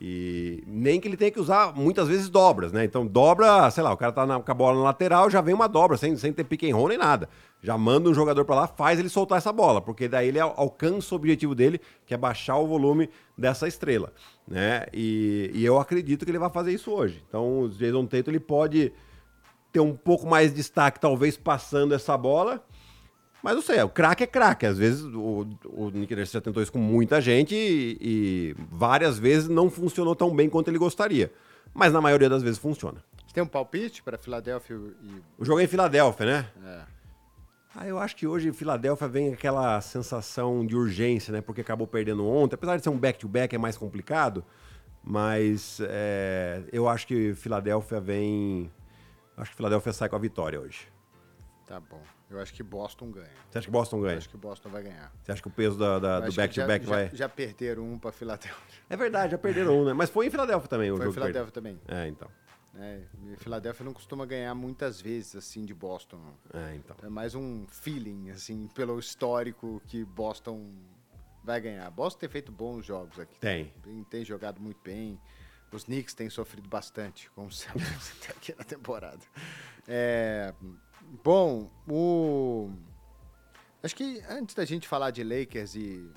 [0.03, 2.85] E nem que ele tenha que usar muitas vezes dobras, né?
[2.85, 5.55] Então dobra, sei lá, o cara tá na, com a bola na lateral, já vem
[5.55, 7.29] uma dobra, sem, sem ter pick and roll nem nada.
[7.63, 11.15] Já manda um jogador para lá, faz ele soltar essa bola, porque daí ele alcança
[11.15, 14.13] o objetivo dele, que é baixar o volume dessa estrela,
[14.49, 14.87] né?
[14.95, 17.23] E, e eu acredito que ele vai fazer isso hoje.
[17.29, 18.93] Então o Jason Tatum ele pode
[19.71, 22.65] ter um pouco mais de destaque, talvez passando essa bola,
[23.43, 24.67] mas não sei, o craque é craque.
[24.67, 29.19] Às vezes o, o Nick Nurse já tentou isso com muita gente e, e, várias
[29.19, 31.33] vezes não funcionou tão bem quanto ele gostaria.
[31.73, 33.03] Mas na maioria das vezes funciona.
[33.27, 35.23] Você tem um palpite para Filadélfia e.
[35.39, 36.51] O jogo é em Filadélfia, né?
[36.65, 37.00] É.
[37.75, 41.41] Ah, eu acho que hoje em Filadélfia vem aquela sensação de urgência, né?
[41.41, 42.55] Porque acabou perdendo ontem.
[42.55, 44.45] Apesar de ser um back-to-back, -back, é mais complicado.
[45.03, 48.71] Mas é, eu acho que Filadélfia vem.
[49.37, 50.89] Acho que Filadélfia sai com a vitória hoje.
[51.67, 52.03] Tá bom.
[52.29, 53.29] Eu acho que Boston ganha.
[53.49, 54.15] Você acha que Boston ganha?
[54.15, 55.13] Eu acho que Boston vai ganhar.
[55.23, 57.09] Você acha que o peso da, da, do back-to-back -back vai.
[57.11, 58.55] Já, já perderam um para Filadélfia.
[58.89, 59.93] É verdade, já perderam um, né?
[59.93, 61.15] Mas foi em Filadélfia também o foi jogo.
[61.15, 61.81] Foi em Filadélfia também.
[61.89, 62.29] É, então.
[62.75, 63.03] É,
[63.39, 66.21] Filadélfia não costuma ganhar muitas vezes assim de Boston.
[66.55, 66.97] É, então.
[67.03, 70.73] É mais um feeling assim pelo histórico que Boston
[71.43, 71.91] vai ganhar.
[71.91, 73.39] Boston tem feito bons jogos aqui.
[73.41, 73.73] Tem.
[73.83, 75.21] Tem, tem jogado muito bem.
[75.73, 79.21] Os Knicks têm sofrido bastante com o Celtics aqui na temporada.
[79.87, 80.53] É,
[81.25, 82.71] Bom, o.
[83.83, 86.09] Acho que antes da gente falar de Lakers e,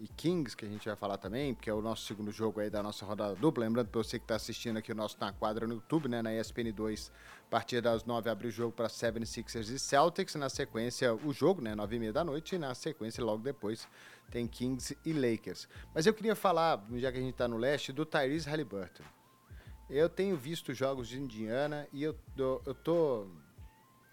[0.00, 2.70] e, Kings, que a gente vai falar também, porque é o nosso segundo jogo aí
[2.70, 3.66] da nossa rodada dupla.
[3.66, 6.34] Lembrando para você que está assistindo aqui o nosso Na Quadra no YouTube, né, na
[6.34, 7.12] ESPN 2,
[7.46, 10.34] a partir das 9 abre o jogo para 76ers e Celtics.
[10.36, 12.54] Na sequência, o jogo, né, 9 e meia da noite.
[12.54, 13.86] E na sequência, logo depois,
[14.30, 15.68] tem Kings e Lakers.
[15.94, 19.04] Mas eu queria falar, já que a gente está no leste, do Tyrese Halliburton.
[19.90, 23.26] Eu tenho visto jogos de Indiana e eu, eu, eu tô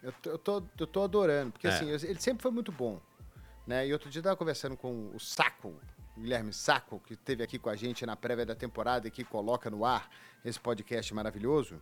[0.03, 1.69] eu, eu, tô, eu tô adorando, porque é.
[1.69, 2.99] assim, ele sempre foi muito bom.
[3.67, 3.85] Né?
[3.85, 5.75] E outro dia eu tava conversando com o Saco,
[6.15, 9.25] o Guilherme Saco, que esteve aqui com a gente na prévia da temporada e que
[9.25, 10.09] coloca no ar
[10.45, 11.79] esse podcast maravilhoso.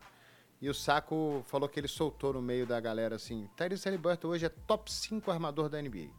[0.60, 4.48] E o Saco falou que ele soltou no meio da galera assim: Tyrese Halliburton hoje
[4.48, 6.10] é top 5 armador da NBA.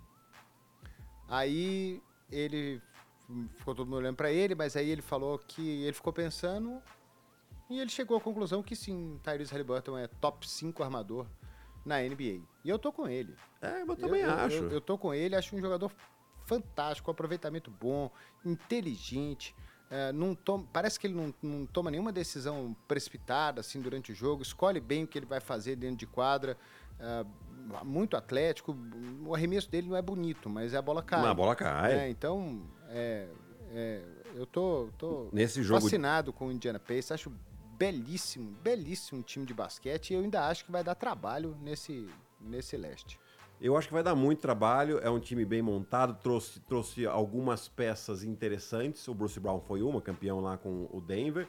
[1.28, 2.00] Aí
[2.30, 2.80] ele
[3.56, 6.80] ficou todo mundo olhando para ele, mas aí ele falou que ele ficou pensando
[7.68, 11.26] e ele chegou à conclusão que sim, Tyrese Halliburton é top 5 armador
[11.86, 12.42] na NBA.
[12.64, 13.34] E eu tô com ele.
[13.62, 14.56] É, eu também eu, acho.
[14.56, 15.90] Eu, eu, tô com ele, acho um jogador
[16.44, 18.10] fantástico, aproveitamento bom,
[18.44, 19.54] inteligente.
[19.88, 24.14] É, não toma, parece que ele não, não, toma nenhuma decisão precipitada assim durante o
[24.16, 26.58] jogo, escolhe bem o que ele vai fazer dentro de quadra.
[26.98, 27.24] É,
[27.84, 28.76] muito atlético,
[29.24, 31.22] o arremesso dele não é bonito, mas a bola cai.
[31.22, 32.00] Não, a bola cai.
[32.00, 33.28] É, então, é,
[33.72, 34.02] é,
[34.34, 35.80] eu tô, tô Nesse jogo...
[35.80, 37.32] fascinado com o Indiana Pacers, acho
[37.78, 42.08] belíssimo, belíssimo time de basquete e eu ainda acho que vai dar trabalho nesse,
[42.40, 43.18] nesse leste.
[43.60, 47.68] Eu acho que vai dar muito trabalho, é um time bem montado, trouxe, trouxe algumas
[47.68, 49.06] peças interessantes.
[49.08, 51.48] O Bruce Brown foi uma, campeão lá com o Denver.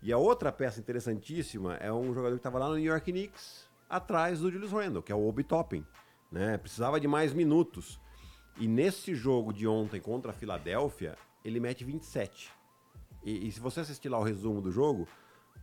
[0.00, 3.68] E a outra peça interessantíssima é um jogador que estava lá no New York Knicks,
[3.90, 5.84] atrás do Julius Randle, que é o Obi Toppin.
[6.30, 6.56] Né?
[6.58, 7.98] Precisava de mais minutos.
[8.56, 12.52] E nesse jogo de ontem contra a Filadélfia, ele mete 27.
[13.24, 15.08] E, e se você assistir lá o resumo do jogo,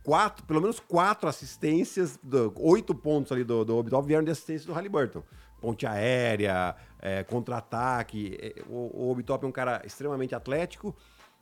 [0.06, 4.72] quatro, pelo menos quatro assistências, do, oito pontos ali do, do vieram de assistência do
[4.72, 5.20] Halliburton.
[5.60, 8.38] Ponte aérea, é, contra-ataque.
[8.40, 10.94] É, o, o Obitop é um cara extremamente atlético,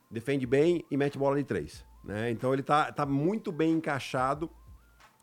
[0.09, 1.85] defende bem e mete bola de três.
[2.03, 2.31] Né?
[2.31, 4.49] Então ele tá, tá muito bem encaixado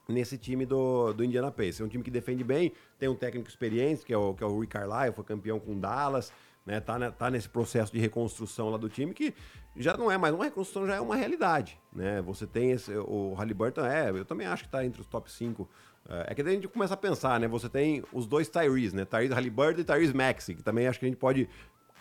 [0.09, 1.81] nesse time do, do Indiana Pacers.
[1.81, 4.47] É um time que defende bem, tem um técnico experiente, que é o, que é
[4.47, 6.33] o Rick Carlisle, foi campeão com Dallas,
[6.64, 6.81] né?
[6.81, 9.35] Tá, tá nesse processo de reconstrução lá do time que
[9.77, 12.20] já não é mais uma reconstrução, já é uma realidade, né?
[12.22, 15.68] Você tem esse, o Halliburton, é, eu também acho que está entre os top 5.
[16.09, 17.48] É, é que daí a gente começa a pensar, né?
[17.48, 19.05] Você tem os dois Tyrese, né?
[19.05, 21.48] Tyrese Halliburton e Tyrese Maxey, que também acho que a gente pode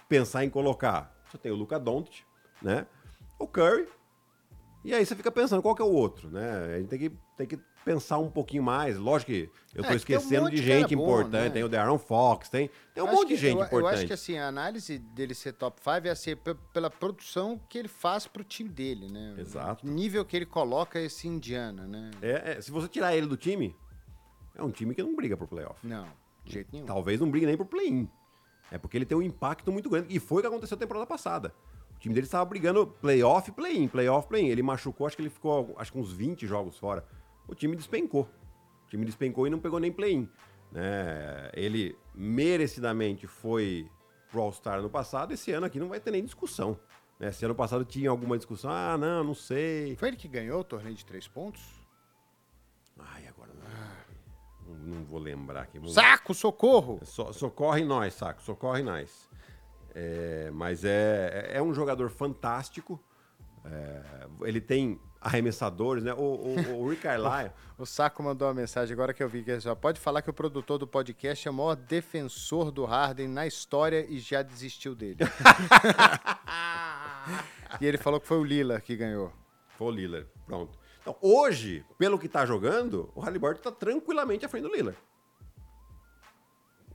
[0.10, 1.16] pensar em colocar.
[1.30, 2.24] Você tem o Luca Doncic,
[2.62, 2.86] né?
[3.40, 3.88] O Curry,
[4.84, 6.76] e aí você fica pensando qual que é o outro, né?
[6.76, 8.98] A gente tem que, tem que pensar um pouquinho mais.
[8.98, 11.32] Lógico que eu estou é, esquecendo um de gente importante.
[11.32, 11.50] Bom, né?
[11.50, 13.82] Tem o Darren Fox, tem, tem um monte de gente eu, importante.
[13.82, 16.38] Eu acho que assim, a análise dele ser top 5 é ser
[16.74, 19.36] pela produção que ele faz para o time dele, né?
[19.38, 19.86] Exato.
[19.86, 22.12] O nível que ele coloca esse Indiana, né?
[22.22, 23.76] É, é, se você tirar ele do time,
[24.56, 25.86] é um time que não briga por playoff.
[25.86, 26.08] Não,
[26.44, 26.86] de jeito nenhum.
[26.86, 28.10] Talvez não brigue nem por play-in.
[28.72, 30.16] É porque ele tem um impacto muito grande.
[30.16, 31.54] E foi o que aconteceu na temporada passada.
[31.96, 34.48] O time dele estava brigando playoff, play-in, playoff, play-in.
[34.48, 37.06] Ele machucou, acho que ele ficou acho que uns 20 jogos fora
[37.52, 38.30] o time despencou.
[38.86, 40.28] O time despencou e não pegou nem play-in.
[40.72, 41.52] Né?
[41.54, 43.90] Ele merecidamente foi
[44.32, 46.80] pro All-Star no passado, esse ano aqui não vai ter nem discussão.
[47.20, 47.30] Né?
[47.34, 49.98] Se ano passado tinha alguma discussão, ah, não, não sei.
[49.98, 51.62] Foi ele que ganhou o torneio de três pontos?
[52.98, 55.80] Ai, agora não, não vou lembrar aqui.
[55.92, 57.02] Saco, socorro!
[57.04, 59.30] So, socorre nós, Saco, socorre nós.
[59.94, 63.04] É, mas é, é um jogador fantástico.
[63.66, 66.14] É, ele tem arremessadores, né?
[66.14, 67.52] O, o, o Rick Carlisle...
[67.78, 70.30] o Saco mandou uma mensagem agora que eu vi que ele só pode falar que
[70.30, 74.96] o produtor do podcast é o maior defensor do Harden na história e já desistiu
[74.96, 75.20] dele.
[77.80, 79.32] e ele falou que foi o Lila que ganhou.
[79.78, 80.78] Foi o Lillard, pronto.
[81.02, 84.98] Então, hoje, pelo que tá jogando, o Halliburton tá tranquilamente à frente do Lillard.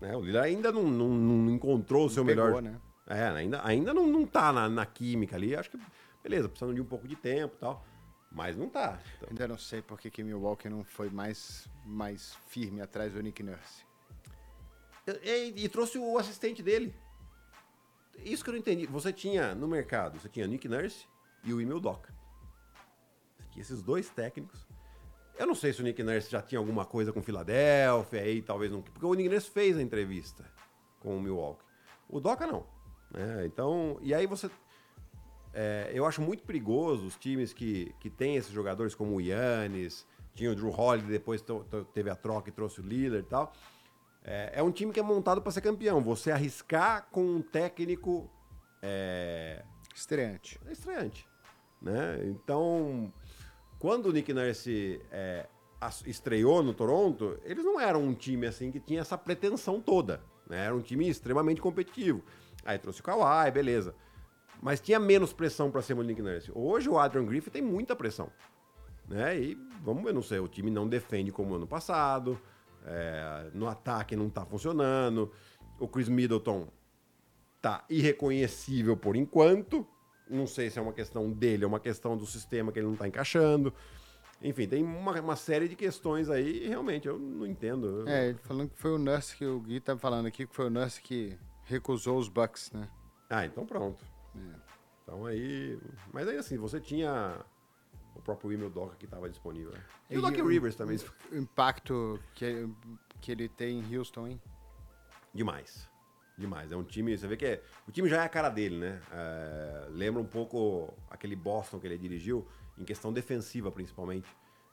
[0.01, 0.17] Né?
[0.17, 2.62] O Lillard ainda não, não, não encontrou o seu pegou, melhor...
[2.62, 2.77] Né?
[3.09, 5.55] É, ainda, ainda não, não tá na, na química ali.
[5.55, 5.79] Acho que,
[6.23, 7.85] beleza, precisando de um pouco de tempo e tal.
[8.37, 9.01] Mas não tá.
[9.16, 9.29] Então...
[9.31, 13.87] Ainda não sei porque que Milwaukee não foi mais, mais firme atrás do Nick Nurse.
[15.25, 16.94] E, e, trouxe o assistente dele.
[18.18, 18.85] Isso que eu não entendi.
[18.87, 21.07] Você tinha no mercado, você tinha Nick Nurse
[21.44, 22.12] e o Emil Doca.
[23.57, 24.66] Esses dois técnicos.
[25.38, 28.70] Eu não sei se o Nick Nurse já tinha alguma coisa com Filadélfia, aí talvez
[28.70, 28.83] não.
[28.83, 30.44] Porque o Nick Nurse fez a entrevista
[31.01, 31.64] com o Milwaukee.
[32.07, 32.66] O Doca não.
[33.11, 33.46] Né?
[33.46, 34.51] Então, e aí você
[35.59, 40.07] é, eu acho muito perigoso os times que, que têm esses jogadores como o Yannis,
[40.35, 41.42] tinha o Drew Holiday, depois
[41.95, 43.51] teve a troca e trouxe o Lillard e tal.
[44.23, 46.03] É, é um time que é montado para ser campeão.
[46.03, 48.31] Você arriscar com um técnico...
[48.83, 49.64] É...
[49.95, 50.61] Estreante.
[50.66, 51.27] É estreante.
[51.81, 52.21] Né?
[52.25, 53.11] Então,
[53.79, 55.47] quando o Nick Nurse é,
[56.05, 60.21] estreou no Toronto, eles não eram um time assim que tinha essa pretensão toda.
[60.47, 60.66] Né?
[60.66, 62.23] Era um time extremamente competitivo.
[62.62, 63.95] Aí trouxe o Kawhi, beleza.
[64.62, 66.51] Mas tinha menos pressão para do Nick Nurse.
[66.55, 68.31] Hoje o Adrian Griffith tem muita pressão.
[69.09, 69.38] Né?
[69.38, 72.40] E vamos ver, não sei, o time não defende como ano passado,
[72.85, 75.31] é, no ataque não tá funcionando,
[75.79, 76.69] o Chris Middleton
[77.61, 79.87] tá irreconhecível por enquanto.
[80.29, 82.97] Não sei se é uma questão dele, é uma questão do sistema que ele não
[82.97, 83.73] tá encaixando.
[84.42, 88.07] Enfim, tem uma, uma série de questões aí e realmente eu não entendo.
[88.09, 90.66] É, ele falando que foi o Nurse que o Gui tá falando aqui, que foi
[90.66, 92.88] o Nurse que recusou os Bucks, né?
[93.31, 94.05] Ah, então pronto.
[94.37, 94.61] É.
[95.03, 95.79] Então aí.
[96.12, 97.44] Mas aí assim, você tinha
[98.14, 99.72] o próprio Emil Doca que estava disponível.
[100.11, 100.99] E, e o Doc Rivers também.
[101.31, 102.68] O impacto que,
[103.20, 104.40] que ele tem em Houston, hein?
[105.33, 105.88] Demais.
[106.37, 106.72] Demais.
[106.72, 107.16] É um time.
[107.16, 109.01] Você vê que é, o time já é a cara dele, né?
[109.12, 112.46] É, lembra um pouco aquele Boston que ele dirigiu,
[112.77, 114.29] em questão defensiva principalmente.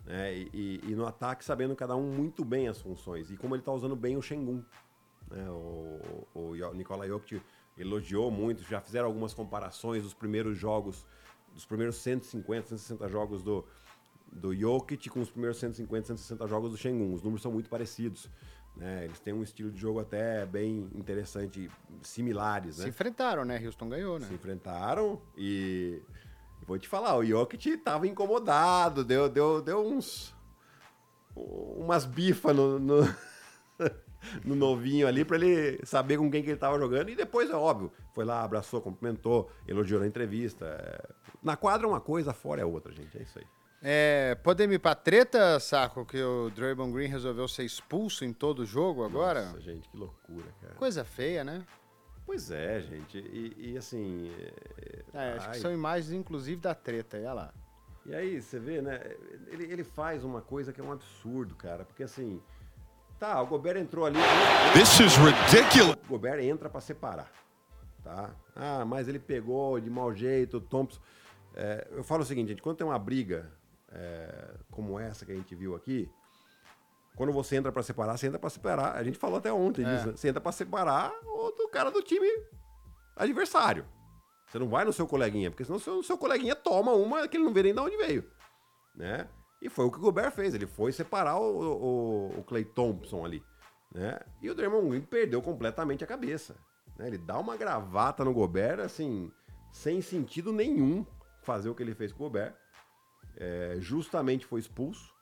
[0.05, 0.35] Né?
[0.35, 3.31] E, e, e, no ataque, sabendo cada um muito bem as funções.
[3.31, 4.63] E como ele está usando bem o Shengun.
[5.29, 5.49] Né?
[5.49, 7.41] O, o Nikola Jokic
[7.77, 11.05] elogiou muito, já fizeram algumas comparações dos primeiros jogos,
[11.53, 13.65] dos primeiros 150, 160 jogos do,
[14.31, 17.13] do Jokic com os primeiros 150, 160 jogos do Shengun.
[17.13, 18.29] Os números são muito parecidos.
[18.75, 19.05] Né?
[19.05, 21.69] Eles têm um estilo de jogo até bem interessante,
[22.01, 22.77] similares.
[22.77, 22.83] Né?
[22.85, 23.61] Se enfrentaram, né?
[23.63, 24.27] Houston ganhou, né?
[24.27, 26.01] Se enfrentaram e.
[26.65, 30.33] Vou te falar, o Jokic estava incomodado, deu, deu, deu uns.
[31.35, 33.15] umas bifas no, no
[34.43, 37.09] no novinho ali para ele saber com quem que ele tava jogando.
[37.09, 40.65] E depois, é óbvio, foi lá, abraçou, cumprimentou, elogiou na entrevista.
[40.65, 41.09] É,
[41.41, 43.17] na quadra é uma coisa, fora é outra, gente.
[43.17, 43.45] É isso aí.
[43.85, 48.59] É, podemos ir pra treta, Saco, que o Draymond Green resolveu ser expulso em todo
[48.59, 49.47] o jogo agora?
[49.47, 50.75] Nossa, gente, que loucura, cara.
[50.75, 51.65] Coisa feia, né?
[52.25, 53.17] Pois é, gente.
[53.17, 54.31] E, e assim.
[55.13, 55.51] É, é acho ai.
[55.51, 57.53] que são imagens, inclusive, da treta, olha lá.
[58.05, 59.01] E aí, você vê, né?
[59.47, 61.83] Ele, ele faz uma coisa que é um absurdo, cara.
[61.83, 62.41] Porque assim,
[63.23, 64.19] Tá, o Gobert entrou ali.
[64.73, 65.95] This is ridiculous.
[66.09, 67.31] O Gobert entra para separar.
[68.03, 68.35] Tá?
[68.53, 70.99] Ah, mas ele pegou de mau jeito, o Thompson.
[71.55, 73.49] É, eu falo o seguinte, gente, quando tem uma briga
[73.93, 76.11] é, como essa que a gente viu aqui,
[77.15, 78.93] quando você entra para separar, você entra para separar.
[78.97, 79.93] A gente falou até ontem é.
[79.93, 80.17] disso, né?
[80.17, 82.27] Você entra para separar o do cara do time
[83.15, 83.85] adversário.
[84.49, 87.37] Você não vai no seu coleguinha, porque senão o seu, seu coleguinha toma uma que
[87.37, 88.29] ele não vê nem de onde veio.
[88.93, 89.29] Né?
[89.63, 90.53] E foi o que o Gobert fez.
[90.53, 93.41] Ele foi separar o, o, o Clay Thompson ali.
[93.95, 94.19] Né?
[94.41, 96.57] E o Draymond Green perdeu completamente a cabeça.
[96.97, 97.07] Né?
[97.07, 99.31] Ele dá uma gravata no Gobert, assim,
[99.71, 101.05] sem sentido nenhum
[101.43, 102.53] fazer o que ele fez com o Gobert.
[103.37, 105.13] É, justamente foi expulso.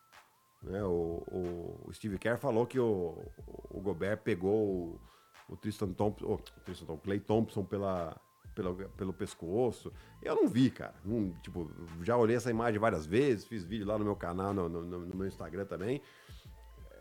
[0.63, 0.83] Né?
[0.83, 3.23] O, o, o, Steve Kerr falou que o,
[3.69, 4.99] o Gobert pegou
[5.47, 8.19] o, Tristan Thompson, o Tristan Thompson, Clay Thompson pela,
[8.61, 9.91] pelo, pelo pescoço.
[10.21, 10.93] Eu não vi, cara.
[11.03, 11.69] Não, tipo,
[12.03, 15.15] já olhei essa imagem várias vezes, fiz vídeo lá no meu canal, no, no, no
[15.15, 16.01] meu Instagram também.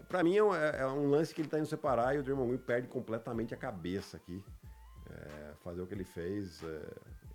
[0.09, 2.49] Para mim é um, é um, lance que ele tá indo separar e o Draymond
[2.49, 4.45] Green perde completamente a cabeça aqui.
[5.09, 6.81] É, fazer o que ele fez é,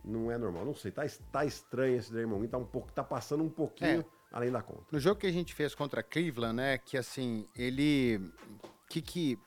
[0.03, 0.65] não é normal.
[0.65, 4.01] Não sei, tá, tá estranho esse Draymond Green, tá, um pouco, tá passando um pouquinho
[4.01, 4.05] é.
[4.31, 4.83] além da conta.
[4.91, 8.19] No jogo que a gente fez contra Cleveland, né, que assim, ele...
[8.89, 9.39] que que...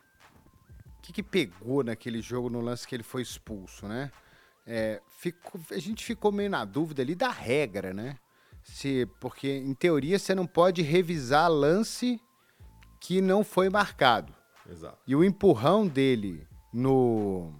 [1.02, 4.10] que que pegou naquele jogo no lance que ele foi expulso, né?
[4.70, 8.18] É, ficou, a gente ficou meio na dúvida ali da regra, né?
[8.62, 12.20] Se, porque, em teoria, você não pode revisar lance
[13.00, 14.34] que não foi marcado.
[14.70, 14.98] Exato.
[15.06, 17.50] E o empurrão dele no,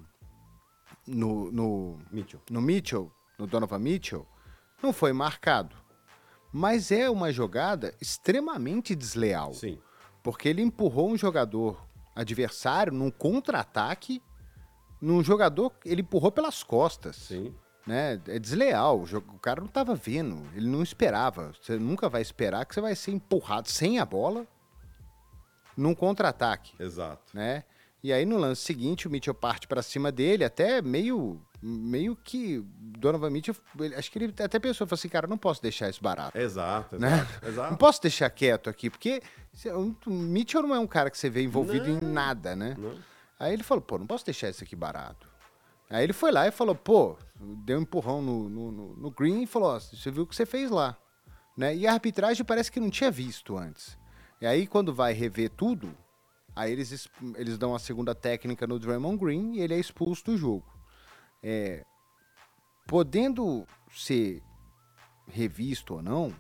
[1.06, 2.42] no, no, Mitchell.
[2.50, 4.26] no Mitchell, no Donovan Mitchell,
[4.82, 5.74] não foi marcado.
[6.52, 9.54] Mas é uma jogada extremamente desleal.
[9.54, 9.78] Sim.
[10.22, 11.82] Porque ele empurrou um jogador
[12.14, 14.22] adversário num contra-ataque,
[15.00, 17.16] num jogador, ele empurrou pelas costas.
[17.16, 17.54] Sim.
[17.86, 18.20] Né?
[18.26, 19.02] É desleal.
[19.02, 21.52] O, cara não estava vendo, ele não esperava.
[21.60, 24.46] Você nunca vai esperar que você vai ser empurrado sem a bola
[25.76, 26.72] num contra-ataque.
[26.78, 27.24] Exato.
[27.32, 27.64] Né?
[28.02, 32.64] E aí no lance seguinte o Mitchell parte para cima dele, até meio meio que
[32.78, 33.56] Donovan Mitchell,
[33.96, 36.38] acho que ele até pensou, falou assim, cara, não posso deixar isso barato.
[36.38, 37.26] Exato, exato, né?
[37.48, 37.70] exato.
[37.70, 39.20] Não posso deixar quieto aqui, porque
[40.06, 42.76] o Mitchell não é um cara que você vê envolvido não, em nada, né?
[42.78, 42.94] Não.
[43.38, 45.28] Aí ele falou, pô, não posso deixar isso aqui barato.
[45.90, 47.16] Aí ele foi lá e falou, pô,
[47.64, 50.44] deu um empurrão no, no, no, Green e falou, ó, você viu o que você
[50.44, 50.96] fez lá.
[51.56, 51.74] Né?
[51.74, 53.96] E a arbitragem parece que não tinha visto antes.
[54.40, 55.96] E aí quando vai rever tudo,
[56.54, 60.36] aí eles, eles dão a segunda técnica no Draymond Green e ele é expulso do
[60.36, 60.66] jogo.
[61.42, 61.84] É,
[62.86, 64.42] podendo ser
[65.26, 66.34] revisto ou não,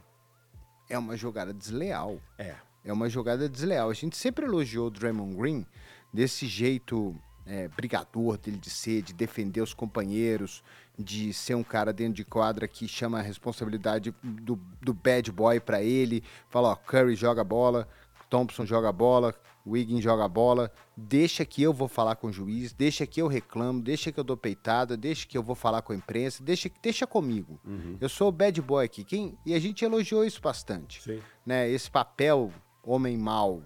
[0.88, 2.20] é uma jogada desleal.
[2.36, 2.54] É.
[2.84, 3.90] É uma jogada desleal.
[3.90, 5.66] A gente sempre elogiou o Draymond Green
[6.12, 7.14] desse jeito
[7.46, 10.62] é, brigador dele de ser, de defender os companheiros,
[10.98, 15.58] de ser um cara dentro de quadra que chama a responsabilidade do, do bad boy
[15.60, 16.22] para ele.
[16.48, 17.88] Fala, ó, Curry joga bola,
[18.28, 19.34] Thompson joga bola,
[19.66, 23.80] Wiggins joga bola, deixa que eu vou falar com o juiz, deixa que eu reclamo,
[23.80, 27.06] deixa que eu dou peitada, deixa que eu vou falar com a imprensa, deixa, deixa
[27.06, 27.60] comigo.
[27.64, 27.96] Uhum.
[28.00, 29.04] Eu sou o bad boy aqui.
[29.04, 31.02] Quem, e a gente elogiou isso bastante.
[31.02, 31.20] Sim.
[31.44, 31.70] Né?
[31.70, 33.62] Esse papel homem mau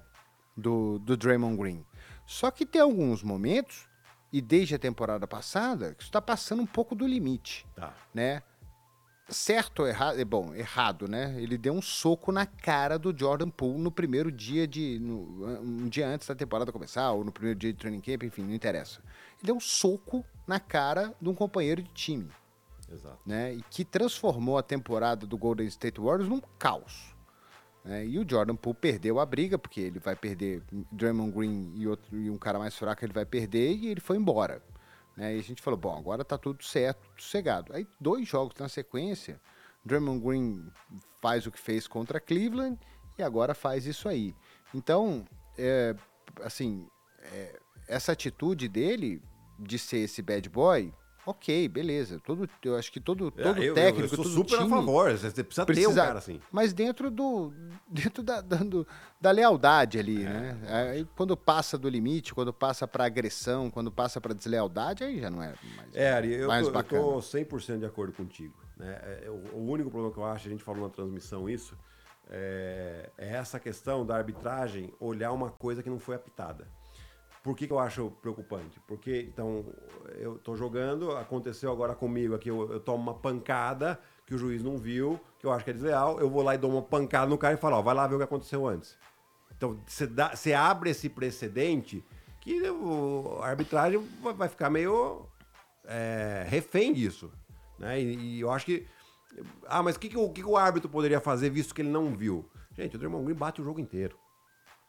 [0.57, 1.85] do, do Draymond Green.
[2.27, 3.89] Só que tem alguns momentos,
[4.33, 7.67] e desde a temporada passada, que está passando um pouco do limite.
[7.75, 7.95] Tá.
[8.15, 8.43] Né?
[9.33, 11.35] certo ou errado, é bom, errado, né?
[11.39, 15.89] Ele deu um soco na cara do Jordan Poole no primeiro dia de, no, um
[15.89, 19.01] dia antes da temporada começar, ou no primeiro dia de training camp, enfim, não interessa.
[19.39, 22.29] Ele deu um soco na cara de um companheiro de time.
[22.93, 23.19] Exato.
[23.25, 23.55] Né?
[23.55, 27.12] E que transformou a temporada do Golden State Warriors num caos.
[27.85, 28.07] Né?
[28.07, 32.17] E o Jordan Poole perdeu a briga, porque ele vai perder Draymond Green e, outro,
[32.17, 34.63] e um cara mais fraco ele vai perder, e ele foi embora.
[35.17, 35.37] Né?
[35.37, 37.73] E a gente falou, bom, agora tá tudo certo, sossegado.
[37.75, 39.41] Aí dois jogos na sequência,
[39.85, 40.67] Draymond Green
[41.21, 42.79] faz o que fez contra Cleveland
[43.19, 44.35] e agora faz isso aí.
[44.75, 45.25] Então,
[45.59, 45.95] é,
[46.43, 46.87] assim,
[47.33, 49.23] é, essa atitude dele
[49.59, 50.93] de ser esse bad boy,
[51.27, 52.19] ok, beleza.
[52.21, 54.73] Todo, eu acho que todo, todo é, eu, técnico, eu, eu sou todo super time
[54.73, 55.11] a favor.
[55.13, 56.41] Você precisa, precisa ter um cara assim.
[56.51, 57.53] Mas dentro do
[57.89, 58.87] dentro da, da, do,
[59.21, 60.59] da lealdade ali, É, né?
[60.93, 65.31] Aí quando passa do limite, quando passa para agressão, quando passa para deslealdade, aí já
[65.31, 67.03] não é mais, É, Ari, eu, mais tô, eu bacana.
[67.03, 68.55] tô 100% de acordo contigo.
[68.77, 68.99] Né?
[69.25, 71.77] É, o, o único problema que eu acho, a gente falou na transmissão isso,
[72.31, 76.67] é, é essa questão da arbitragem olhar uma coisa que não foi apitada.
[77.43, 78.79] Por que, que eu acho preocupante?
[78.87, 79.65] Porque, então,
[80.15, 84.63] eu tô jogando, aconteceu agora comigo aqui, eu, eu tomo uma pancada que o juiz
[84.63, 87.27] não viu, que eu acho que é desleal, eu vou lá e dou uma pancada
[87.27, 88.97] no cara e falo, ó, vai lá ver o que aconteceu antes.
[89.57, 92.05] Então, você, abre esse precedente
[92.41, 92.63] que
[93.41, 95.27] a arbitragem vai- ficar meio
[95.85, 97.33] é, refém disso.
[97.79, 98.01] Né?
[98.01, 98.87] E, e eu acho que.
[99.67, 102.49] Ah, mas o que, que que o árbitro poderia fazer visto que ele não viu?
[102.75, 104.17] Gente, o Draymond Green bate o jogo inteiro.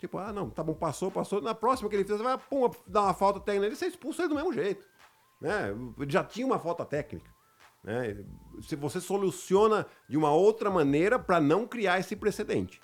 [0.03, 1.39] Tipo, ah, não, tá bom, passou, passou.
[1.39, 4.23] Na próxima que ele fizer, você vai, pum, dar uma falta técnica nele, você expulsa
[4.23, 4.85] ele do mesmo jeito.
[5.39, 5.73] Né?
[6.09, 7.31] Já tinha uma falta técnica.
[7.81, 8.17] Né?
[8.63, 12.81] Se você soluciona de uma outra maneira para não criar esse precedente.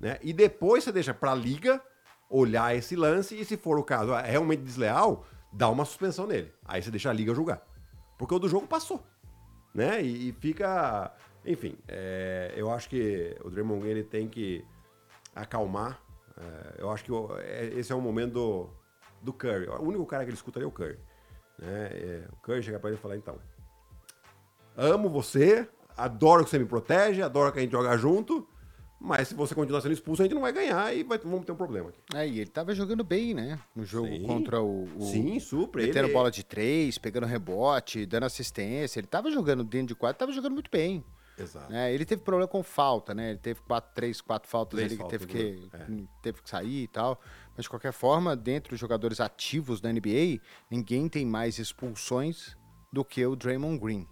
[0.00, 0.18] Né?
[0.20, 1.80] E depois você deixa para a liga
[2.28, 6.52] olhar esse lance e, se for o caso, é realmente desleal, dá uma suspensão nele.
[6.64, 7.64] Aí você deixa a liga julgar.
[8.18, 9.06] Porque o do jogo passou.
[9.72, 10.02] Né?
[10.02, 11.14] E, e fica.
[11.44, 14.64] Enfim, é, eu acho que o Draymond Green ele tem que
[15.32, 16.04] acalmar.
[16.38, 17.10] É, eu acho que
[17.42, 18.70] é- esse é o momento do,
[19.22, 19.68] do Curry.
[19.68, 20.98] O único cara que ele escuta ali é o Curry.
[21.58, 21.88] Né?
[21.92, 23.38] É, o Curry chega pra ele e fala: então,
[24.76, 28.46] amo você, adoro que você me protege, adoro que a gente joga junto,
[29.00, 31.52] mas se você continuar sendo expulso, a gente não vai ganhar e vai, vamos ter
[31.52, 32.00] um problema aqui.
[32.14, 33.58] É, e ele tava jogando bem, né?
[33.74, 34.22] No jogo Sim.
[34.26, 35.82] contra o, o Sim, super.
[35.86, 39.00] metendo ele- bola de três, pegando rebote, dando assistência.
[39.00, 41.02] Ele tava jogando dentro de quadro, tava jogando muito bem.
[41.38, 41.70] Exato.
[41.72, 41.92] né?
[41.92, 43.30] Ele teve problema com falta, né?
[43.30, 46.06] Ele teve quatro, três, quatro faltas Três ali que teve que, né?
[46.22, 47.20] teve que sair e tal.
[47.56, 52.56] Mas de qualquer forma, dentre os jogadores ativos da NBA, ninguém tem mais expulsões
[52.92, 54.08] do que o Draymond Green.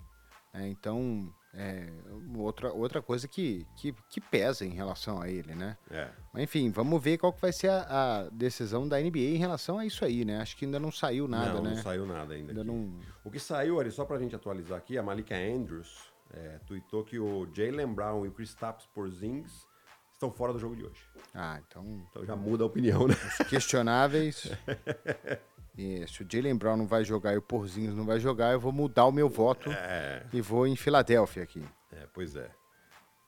[0.52, 0.68] né?
[0.68, 1.88] Então, é
[2.36, 5.78] outra, outra coisa que, que, que pesa em relação a ele, né?
[5.90, 6.10] É.
[6.32, 7.82] Mas, enfim, vamos ver qual que vai ser a,
[8.22, 10.40] a decisão da NBA em relação a isso aí, né?
[10.40, 11.70] Acho que ainda não saiu nada, não, né?
[11.70, 12.50] não saiu nada ainda.
[12.50, 12.98] Ainda não...
[13.22, 17.18] O que saiu, ali, só pra gente atualizar aqui, a Malika Andrews é, tweetou que
[17.18, 19.66] o Jalen Brown e o Kristaps Porzingis
[20.12, 21.02] estão fora do jogo de hoje.
[21.34, 22.06] Ah, então...
[22.10, 23.14] Então já muda a opinião, né?
[23.14, 24.50] Os questionáveis...
[25.76, 28.60] E se o Jalen Brown não vai jogar e o Porzinhos não vai jogar, eu
[28.60, 30.24] vou mudar o meu voto é.
[30.32, 31.62] e vou em Filadélfia aqui.
[31.92, 32.48] É, pois é.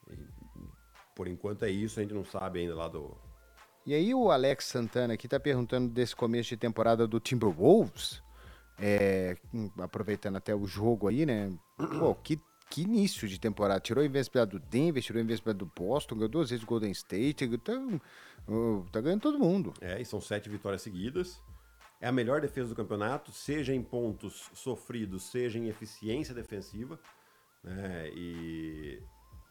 [0.09, 0.17] E,
[1.15, 3.17] por enquanto é isso, a gente não sabe ainda lá do.
[3.85, 8.23] E aí o Alex Santana aqui tá perguntando desse começo de temporada do Timberwolves.
[8.79, 9.37] É,
[9.81, 11.51] aproveitando até o jogo aí, né?
[11.99, 12.39] Pô, que,
[12.69, 13.81] que início de temporada.
[13.81, 16.91] Tirou a invencibilidade do Denver, tirou a invencibilidade do Boston, ganhou duas vezes o Golden
[16.91, 17.49] State.
[17.59, 17.73] Tá,
[18.93, 19.73] tá ganhando todo mundo.
[19.81, 21.41] É, e são sete vitórias seguidas.
[22.01, 27.01] É a melhor defesa do campeonato, seja em pontos sofridos, seja em eficiência defensiva.
[27.65, 28.11] Né?
[28.15, 29.03] E,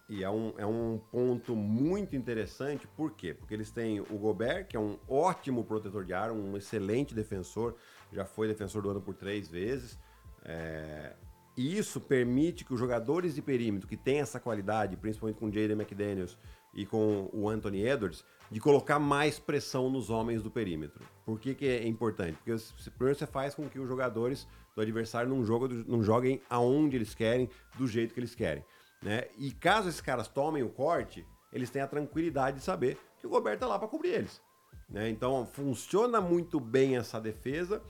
[0.07, 3.33] e é, um, é um ponto muito interessante, por quê?
[3.33, 7.75] Porque eles têm o Gobert, que é um ótimo protetor de ar, um excelente defensor,
[8.13, 9.97] já foi defensor do ano por três vezes.
[10.43, 11.15] É,
[11.57, 15.77] e isso permite que os jogadores de perímetro que têm essa qualidade, principalmente com Jaden
[15.77, 16.37] McDaniels
[16.73, 21.03] e com o Anthony Edwards, de colocar mais pressão nos homens do perímetro.
[21.25, 22.37] Por que, que é importante?
[22.43, 22.61] Porque
[22.97, 27.15] primeiro você faz com que os jogadores do adversário não, joguem, não joguem aonde eles
[27.15, 28.63] querem, do jeito que eles querem.
[29.01, 29.25] Né?
[29.37, 33.29] E caso esses caras tomem o corte, eles têm a tranquilidade de saber que o
[33.29, 34.41] Gobert tá lá para cobrir eles.
[34.89, 35.09] Né?
[35.09, 37.81] Então funciona muito bem essa defesa.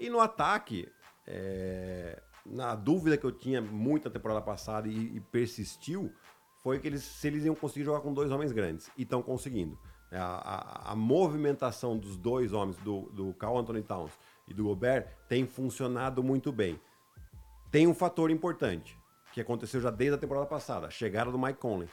[0.00, 0.88] E no ataque,
[1.26, 2.20] é...
[2.44, 6.12] na dúvida que eu tinha muito na temporada passada e, e persistiu,
[6.62, 8.90] foi que eles, se eles iam conseguir jogar com dois homens grandes.
[8.96, 9.78] E estão conseguindo.
[10.10, 14.12] É, a, a, a, movimentação dos dois homens, do, do Carl Anthony Towns
[14.46, 16.78] e do Gobert, tem funcionado muito bem.
[17.70, 18.98] Tem um fator importante,
[19.32, 21.88] que aconteceu já desde a temporada passada, a chegada do Mike Conley.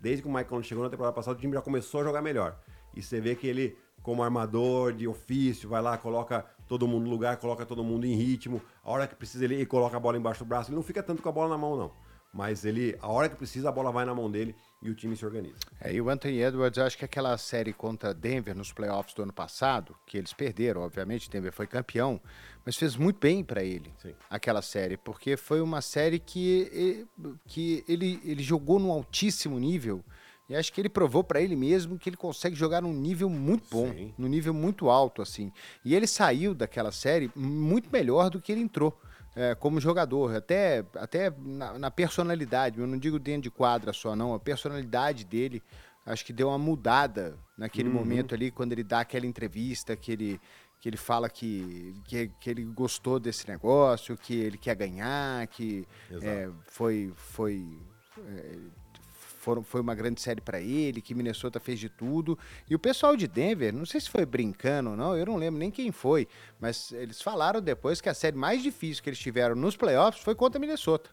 [0.00, 2.22] Desde que o Mike Conley chegou na temporada passada, o time já começou a jogar
[2.22, 2.56] melhor.
[2.94, 7.10] E você vê que ele, como armador de ofício, vai lá, coloca todo mundo no
[7.10, 8.60] lugar, coloca todo mundo em ritmo.
[8.82, 10.70] A hora que precisa, ele coloca a bola embaixo do braço.
[10.70, 12.06] Ele não fica tanto com a bola na mão, não
[12.36, 15.16] mas ele, a hora que precisa, a bola vai na mão dele e o time
[15.16, 15.56] se organiza.
[15.80, 19.32] É, e o Anthony Edwards, acho que aquela série contra Denver nos playoffs do ano
[19.32, 22.20] passado, que eles perderam, obviamente, Denver foi campeão,
[22.64, 24.14] mas fez muito bem para ele Sim.
[24.28, 27.06] aquela série, porque foi uma série que,
[27.46, 30.04] que ele, ele jogou num altíssimo nível.
[30.48, 33.68] E acho que ele provou para ele mesmo que ele consegue jogar num nível muito
[33.70, 34.14] bom, Sim.
[34.16, 35.52] num nível muito alto, assim.
[35.84, 38.96] E ele saiu daquela série muito melhor do que ele entrou
[39.36, 44.16] é, como jogador, até, até na, na, personalidade, eu não digo dentro de quadra só,
[44.16, 45.62] não, a personalidade dele
[46.06, 47.94] acho que deu uma mudada naquele uhum.
[47.94, 50.40] momento ali, quando ele dá aquela entrevista, que ele,
[50.80, 55.86] que ele fala que, que, que ele gostou desse negócio, que ele quer ganhar, que
[56.22, 57.78] é, foi, foi
[58.18, 58.58] é,
[59.46, 62.36] foram, foi uma grande série para ele, que Minnesota fez de tudo.
[62.68, 65.60] E o pessoal de Denver, não sei se foi brincando ou não, eu não lembro
[65.60, 66.26] nem quem foi,
[66.58, 70.34] mas eles falaram depois que a série mais difícil que eles tiveram nos playoffs foi
[70.34, 71.10] contra Minnesota.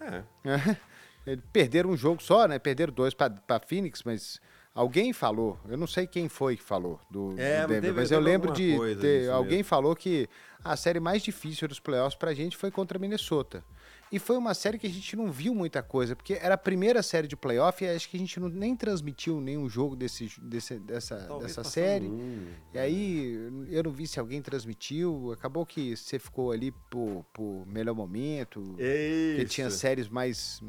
[0.00, 0.24] É.
[1.26, 2.58] Eles perderam um jogo só, né?
[2.58, 4.40] Perderam dois para Phoenix, mas
[4.74, 8.20] alguém falou, eu não sei quem foi que falou do, é, do Denver, mas eu
[8.20, 9.64] lembro de ter, alguém mesmo.
[9.64, 10.26] falou que
[10.64, 13.62] a série mais difícil dos playoffs pra gente foi contra Minnesota.
[14.10, 17.02] E foi uma série que a gente não viu muita coisa, porque era a primeira
[17.02, 20.78] série de playoff e acho que a gente não, nem transmitiu nenhum jogo desse, desse,
[20.78, 22.06] dessa, dessa série.
[22.06, 22.46] Um.
[22.72, 25.32] E aí eu não vi se alguém transmitiu.
[25.32, 28.60] Acabou que você ficou ali por, por melhor momento.
[28.78, 29.36] Isso.
[29.36, 30.62] Porque tinha séries mais,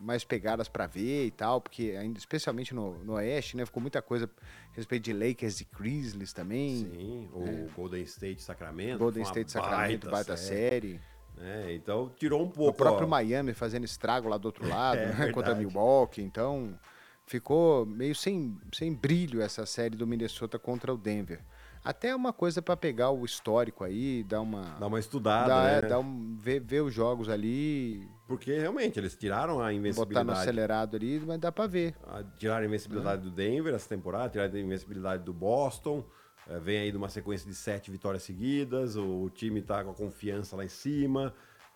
[0.00, 3.66] mais pegadas para ver e tal, porque ainda, especialmente no, no Oeste, né?
[3.66, 4.30] Ficou muita coisa
[4.72, 6.88] a respeito de Lakers e Grizzlies também.
[6.90, 7.68] Sim, o né?
[7.76, 8.98] Golden State Sacramento.
[8.98, 10.92] Golden State Sacramento, baita, baita série.
[10.92, 11.15] série.
[11.40, 12.70] É, então tirou um pouco.
[12.70, 13.10] O próprio ó.
[13.10, 16.22] Miami fazendo estrago lá do outro lado, é, né, contra Milwaukee.
[16.22, 16.78] Então
[17.26, 21.40] ficou meio sem, sem brilho essa série do Minnesota contra o Denver.
[21.86, 24.76] Até uma coisa para pegar o histórico aí, dar uma.
[24.80, 25.62] Dar uma estudada.
[25.62, 25.78] Né?
[25.78, 28.08] é, dar um, ver, ver os jogos ali.
[28.26, 30.26] Porque realmente eles tiraram a invencibilidade.
[30.26, 31.94] Botar no acelerado ali, mas dá para ver.
[32.38, 33.24] Tiraram a invencibilidade é.
[33.24, 36.04] do Denver essa temporada, tiraram a invencibilidade do Boston.
[36.48, 39.90] É, vem aí de uma sequência de sete vitórias seguidas, o, o time está com
[39.90, 41.34] a confiança lá em cima.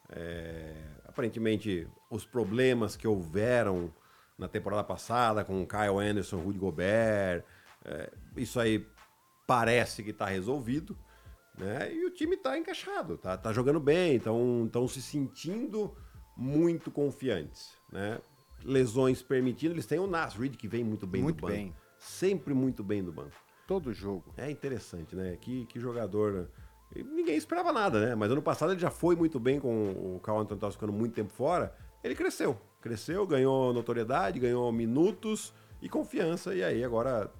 [0.08, 0.74] É,
[1.06, 3.92] aparentemente, os problemas que houveram
[4.38, 7.44] na temporada passada com Kyle Anderson, Rudy Gobert,
[7.84, 8.86] é, isso aí
[9.46, 10.96] parece que está resolvido.
[11.58, 11.92] Né?
[11.92, 15.94] E o time está encaixado, está tá jogando bem, estão se sentindo
[16.36, 17.76] muito confiantes.
[17.92, 18.18] Né?
[18.64, 21.52] Lesões permitindo, eles têm o Nas Reed, que vem muito bem muito do banco.
[21.52, 21.74] Bem.
[21.98, 24.34] Sempre muito bem do banco todo jogo.
[24.36, 25.38] É interessante, né?
[25.40, 26.48] Que, que jogador.
[26.92, 28.16] Ninguém esperava nada, né?
[28.16, 31.14] Mas ano passado ele já foi muito bem com o Carl Anthony Towns ficando muito
[31.14, 31.72] tempo fora.
[32.02, 32.58] Ele cresceu.
[32.80, 36.52] Cresceu, ganhou notoriedade, ganhou minutos e confiança.
[36.52, 37.30] E aí agora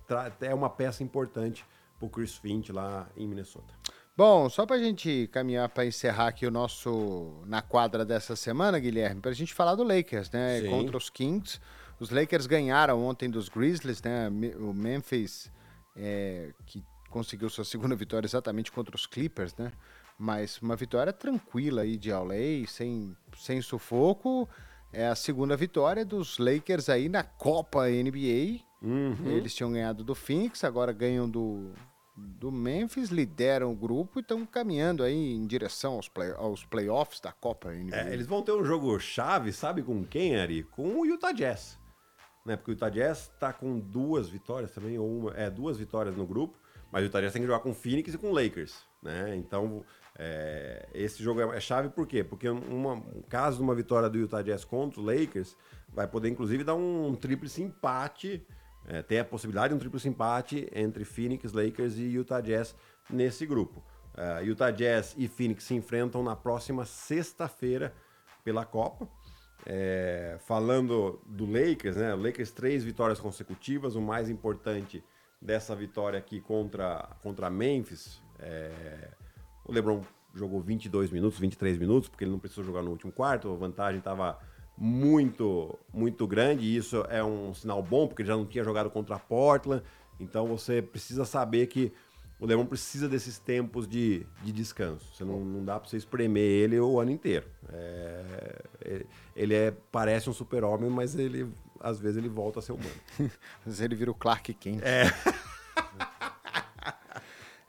[0.40, 1.66] é uma peça importante
[1.98, 3.74] pro Chris Finch lá em Minnesota.
[4.16, 8.78] Bom, só para a gente caminhar para encerrar aqui o nosso na quadra dessa semana,
[8.78, 10.60] Guilherme, para a gente falar do Lakers, né?
[10.60, 10.70] Sim.
[10.70, 11.58] Contra os Kings.
[11.98, 14.28] Os Lakers ganharam ontem dos Grizzlies, né?
[14.60, 15.50] O Memphis
[15.96, 19.72] é, que conseguiu sua segunda vitória exatamente contra os Clippers, né?
[20.18, 24.48] Mas uma vitória tranquila aí de LA, sem, sem sufoco.
[24.92, 28.60] É a segunda vitória dos Lakers aí na Copa NBA.
[28.82, 29.30] Uhum.
[29.30, 31.72] Eles tinham ganhado do Phoenix, agora ganham do,
[32.14, 37.20] do Memphis, lideram o grupo e estão caminhando aí em direção aos, play, aos playoffs
[37.20, 37.96] da Copa NBA.
[37.96, 40.64] É, eles vão ter um jogo chave, sabe com quem, Ari?
[40.64, 41.79] Com o Utah Jazz.
[42.44, 42.56] Né?
[42.56, 46.26] Porque o Utah Jazz está com duas vitórias também, ou uma, é, duas vitórias no
[46.26, 46.58] grupo,
[46.90, 48.84] mas o Utah Jazz tem que jogar com o Phoenix e com o Lakers.
[49.02, 49.36] Né?
[49.36, 49.84] Então,
[50.18, 52.24] é, esse jogo é, é chave por quê?
[52.24, 55.56] Porque uma, um caso de uma vitória do Utah Jazz contra o Lakers
[55.88, 58.46] vai poder, inclusive, dar um, um tríplice empate
[58.86, 62.74] é, tem a possibilidade de um triplo empate entre Phoenix, Lakers e Utah Jazz
[63.08, 63.82] nesse grupo.
[64.14, 67.94] Uh, Utah Jazz e Phoenix se enfrentam na próxima sexta-feira
[68.42, 69.08] pela Copa.
[69.66, 72.14] É, falando do Lakers, né?
[72.14, 73.94] Lakers três vitórias consecutivas.
[73.94, 75.02] O mais importante
[75.40, 78.22] dessa vitória aqui contra, contra Memphis.
[78.38, 79.08] É,
[79.64, 80.02] o LeBron
[80.34, 83.50] jogou 22 minutos, 23 minutos, porque ele não precisou jogar no último quarto.
[83.50, 84.38] A vantagem estava
[84.76, 88.88] muito, muito grande, e isso é um sinal bom, porque ele já não tinha jogado
[88.88, 89.82] contra Portland,
[90.18, 91.92] então você precisa saber que
[92.40, 95.04] o Lemon precisa desses tempos de, de descanso.
[95.14, 97.46] Você não, não dá para você espremer ele o ano inteiro.
[97.68, 99.04] É,
[99.36, 102.90] ele é, parece um super-homem, mas ele às vezes ele volta a ser humano.
[103.60, 104.80] às vezes ele vira o Clark Kent.
[104.82, 105.04] É.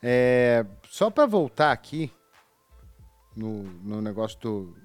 [0.02, 2.10] é só para voltar aqui
[3.36, 4.76] no, no negócio do,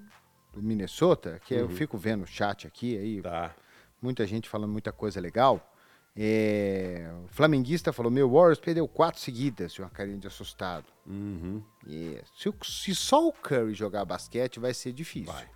[0.52, 1.60] do Minnesota, que uhum.
[1.60, 3.54] eu fico vendo o chat aqui, aí, tá.
[4.02, 5.74] muita gente falando muita coisa legal.
[6.20, 10.86] É, o flamenguista falou: Meu Warriors perdeu quatro seguidas, uma carinha de assustado.
[11.06, 11.62] Uhum.
[11.86, 12.26] Yeah.
[12.36, 15.32] Se, se, só o Curry jogar basquete, vai ser difícil.
[15.32, 15.48] Vai.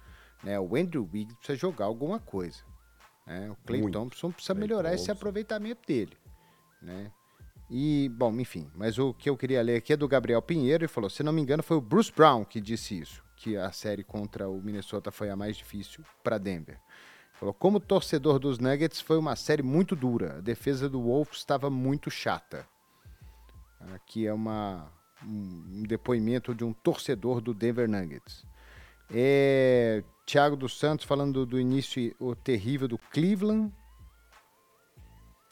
[0.44, 0.60] Né?
[0.60, 2.62] O Andrew Wiggins precisa jogar alguma coisa.
[3.26, 3.50] Né?
[3.50, 3.94] O Clay Muito.
[3.94, 5.02] Thompson precisa Clay melhorar Thompson.
[5.02, 6.16] esse aproveitamento dele.
[6.80, 7.10] Né?
[7.68, 10.88] E, bom, enfim, mas o que eu queria ler aqui é do Gabriel Pinheiro, e
[10.88, 14.04] falou: se não me engano, foi o Bruce Brown que disse isso que a série
[14.04, 16.78] contra o Minnesota foi a mais difícil para Denver.
[17.42, 20.36] Falou: como torcedor dos Nuggets, foi uma série muito dura.
[20.36, 22.64] A defesa do Wolves estava muito chata.
[23.92, 24.88] Aqui é uma,
[25.24, 28.46] um depoimento de um torcedor do Denver Nuggets.
[29.12, 33.74] É, Thiago dos Santos falando do, início o terrível do Cleveland.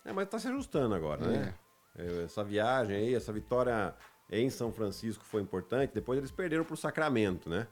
[0.05, 1.55] É, mas está se ajustando agora, né?
[1.97, 2.05] é.
[2.05, 2.23] né?
[2.23, 3.97] Essa viagem aí, essa vitória
[4.31, 5.93] em São Francisco foi importante.
[5.93, 7.67] Depois eles perderam para o Sacramento, né?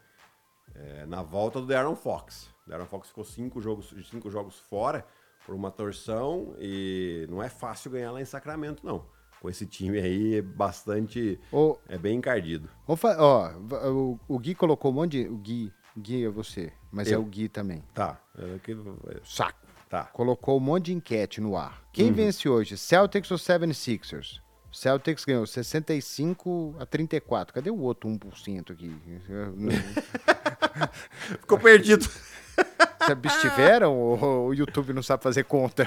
[0.75, 2.49] é, na volta do Darren Fox.
[2.69, 5.05] Darren Fox ficou cinco jogos, cinco jogos fora
[5.45, 9.05] por uma torção e não é fácil ganhar lá em Sacramento, não.
[9.41, 11.41] Com esse time aí é bastante.
[11.89, 12.69] é bem encardido.
[12.87, 13.51] Ó,
[13.89, 15.29] o, o Gui colocou um monte de.
[15.29, 17.21] O Gui, Gui é você, mas é Eu.
[17.21, 17.85] é o Gui também.
[17.95, 18.21] Tá.
[18.37, 18.77] É que...
[19.25, 19.67] Saco.
[19.89, 20.05] Tá.
[20.05, 21.83] Colocou um monte de enquete no ar.
[21.93, 22.15] Quem uhum.
[22.15, 24.41] vence hoje, Celtics ou 76ers?
[24.71, 27.55] Celtics ganhou 65 a 34.
[27.55, 28.95] Cadê o outro 1% aqui?
[31.41, 32.09] Ficou perdido.
[33.05, 35.87] Se abstiveram ou o YouTube não sabe fazer conta?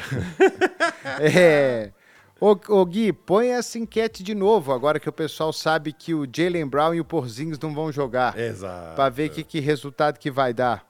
[1.19, 1.91] é.
[2.39, 6.25] Ô, ô, Gui, põe essa enquete de novo, agora que o pessoal sabe que o
[6.25, 8.37] Jalen Brown e o Porzingis não vão jogar.
[8.39, 8.95] Exato.
[8.95, 10.83] Para ver que, que resultado que vai dar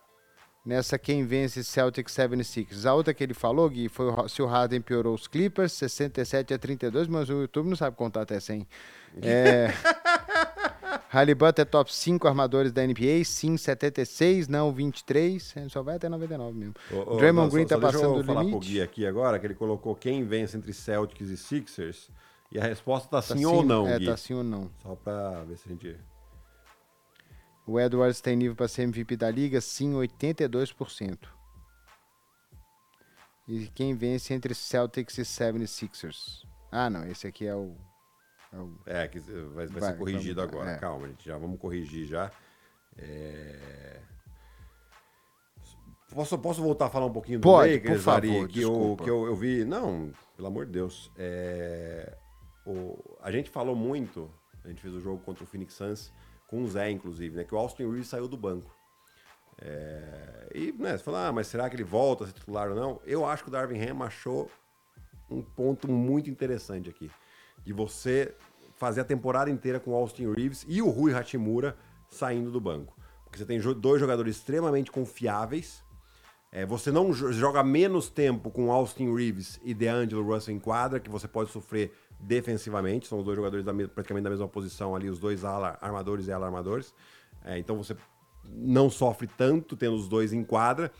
[0.66, 2.86] nessa quem vence Celtics 76.
[2.86, 6.60] A outra que ele falou, Gui, foi se o Harden piorou os Clippers, 67 a
[6.60, 8.68] 32, mas o YouTube não sabe contar até 100.
[9.22, 9.74] É...
[11.10, 16.58] Halliburton é top 5 armadores da NBA, sim, 76, não 23, só vai até 99
[16.58, 16.74] mesmo.
[16.92, 18.26] Ô, ô, Draymond Green tá passando do limite.
[18.26, 21.38] Deixa eu falar pro Gui aqui agora, que ele colocou quem vence entre Celtics e
[21.38, 22.10] Sixers,
[22.52, 24.06] e a resposta tá, tá sim, ou não, é, Gui.
[24.06, 24.70] tá sim ou não.
[24.82, 25.98] Só pra ver se a gente...
[27.66, 29.62] O Edwards tem nível para ser MVP da liga?
[29.62, 31.18] Sim, 82%.
[33.48, 36.46] E quem vence entre Celtics e 76ers?
[36.72, 37.76] Ah, não, esse aqui é o.
[38.86, 40.72] É, é que vai, vai, vai, ser corrigido vamos, agora.
[40.72, 40.78] É.
[40.78, 42.32] Calma, gente, já vamos corrigir já.
[42.98, 44.00] É...
[46.14, 49.10] Posso, posso voltar a falar um pouquinho do Pode, Lakers, por favor, que, eu, que
[49.10, 49.64] eu, eu, vi.
[49.64, 51.10] Não, pelo amor de Deus.
[51.18, 52.18] É,
[52.66, 54.30] o, a gente falou muito,
[54.64, 56.12] a gente fez o jogo contra o Phoenix Suns
[56.48, 57.46] com o Zé, inclusive, né?
[57.46, 58.70] Que o Austin Reeves saiu do banco.
[59.62, 62.76] É, e, né, você fala, ah, mas será que ele volta a ser titular ou
[62.76, 63.00] não?
[63.06, 64.52] Eu acho que o Darvin Ham achou
[65.30, 67.10] um ponto muito interessante aqui.
[67.64, 68.34] De você
[68.76, 71.78] fazer a temporada inteira com o Austin Reeves e o Rui Hachimura
[72.10, 72.96] saindo do banco.
[73.24, 75.84] Porque você tem dois jogadores extremamente confiáveis.
[76.52, 81.10] É, você não joga menos tempo com Austin Reeves e DeAngelo Russell em quadra, que
[81.10, 83.08] você pode sofrer defensivamente.
[83.08, 86.32] São os dois jogadores da, praticamente da mesma posição ali, os dois ala, armadores e
[86.32, 86.94] ala armadores.
[87.46, 87.96] É, então você
[88.44, 90.92] não sofre tanto tendo os dois em quadra.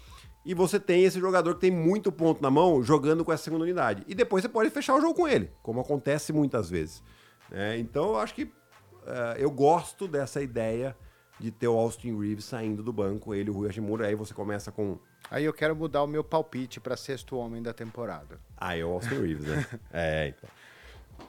[0.44, 3.64] E você tem esse jogador que tem muito ponto na mão jogando com essa segunda
[3.64, 4.04] unidade.
[4.08, 7.04] E depois você pode fechar o jogo com ele, como acontece muitas vezes.
[7.52, 10.96] É, então eu acho que uh, eu gosto dessa ideia
[11.40, 14.72] de ter o Austin Reeves saindo do banco, ele, o Rui Hashimura, aí você começa
[14.72, 15.00] com...
[15.30, 18.40] Aí eu quero mudar o meu palpite para sexto homem da temporada.
[18.58, 19.66] Ah, é o Austin Reeves, né?
[19.92, 20.50] é, então.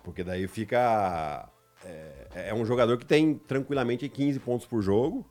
[0.02, 1.48] Porque daí fica...
[1.84, 5.26] É, é, um jogador que tem tranquilamente 15 pontos por jogo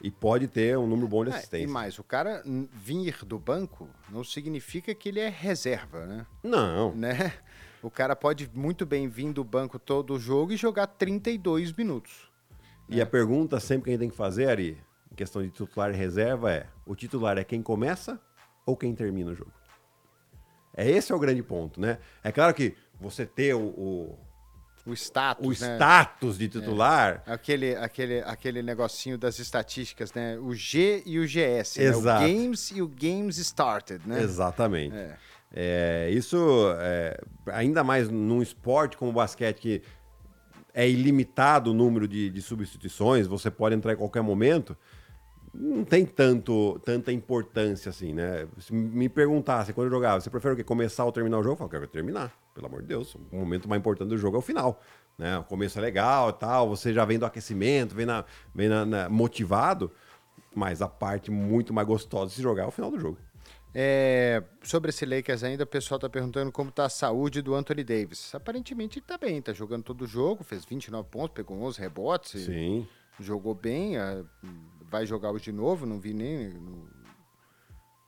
[0.00, 1.64] e pode ter um número bom de assistência.
[1.64, 2.42] É, e mais, o cara
[2.72, 6.26] vir do banco não significa que ele é reserva, né?
[6.42, 6.94] Não.
[6.94, 7.32] Né?
[7.82, 12.30] O cara pode muito bem vir do banco todo o jogo e jogar 32 minutos.
[12.88, 14.78] E a pergunta sempre que a gente tem que fazer, Ari,
[15.10, 18.20] em questão de titular e reserva, é: o titular é quem começa
[18.64, 19.52] ou quem termina o jogo?
[20.74, 21.98] É esse é o grande ponto, né?
[22.22, 24.18] É claro que você ter o, o
[24.86, 25.74] o status, o né?
[25.74, 27.22] status de titular.
[27.26, 27.32] É.
[27.32, 30.38] Aquele, aquele, aquele negocinho das estatísticas, né?
[30.38, 31.78] O G e o GS.
[31.78, 32.22] Exato.
[32.22, 32.28] Né?
[32.28, 34.22] O Games e o Games Started, né?
[34.22, 34.94] Exatamente.
[34.94, 35.16] É.
[35.52, 36.36] É, isso,
[36.78, 39.82] é, ainda mais num esporte como o basquete, que
[40.74, 44.76] é ilimitado o número de, de substituições, você pode entrar em qualquer momento,
[45.58, 48.46] não tem tanto, tanta importância assim, né?
[48.58, 50.64] Se me perguntasse quando eu jogava, você prefere o quê?
[50.64, 51.54] Começar ou terminar o jogo?
[51.54, 53.14] Eu falo, quero terminar, pelo amor de Deus.
[53.14, 54.80] O momento mais importante do jogo é o final.
[55.16, 55.38] Né?
[55.38, 58.84] O começo é legal e tal, você já vem do aquecimento, vem, na, vem na,
[58.84, 59.90] na, motivado,
[60.54, 63.18] mas a parte muito mais gostosa de se jogar é o final do jogo.
[63.78, 67.84] É, sobre esse Lakers ainda, o pessoal está perguntando como está a saúde do Anthony
[67.84, 68.34] Davis.
[68.34, 72.42] Aparentemente ele está bem, está jogando todo o jogo, fez 29 pontos, pegou 11 rebotes.
[72.42, 72.86] Sim.
[73.20, 73.96] Jogou bem,
[74.88, 76.52] vai jogar hoje de novo, não vi nem,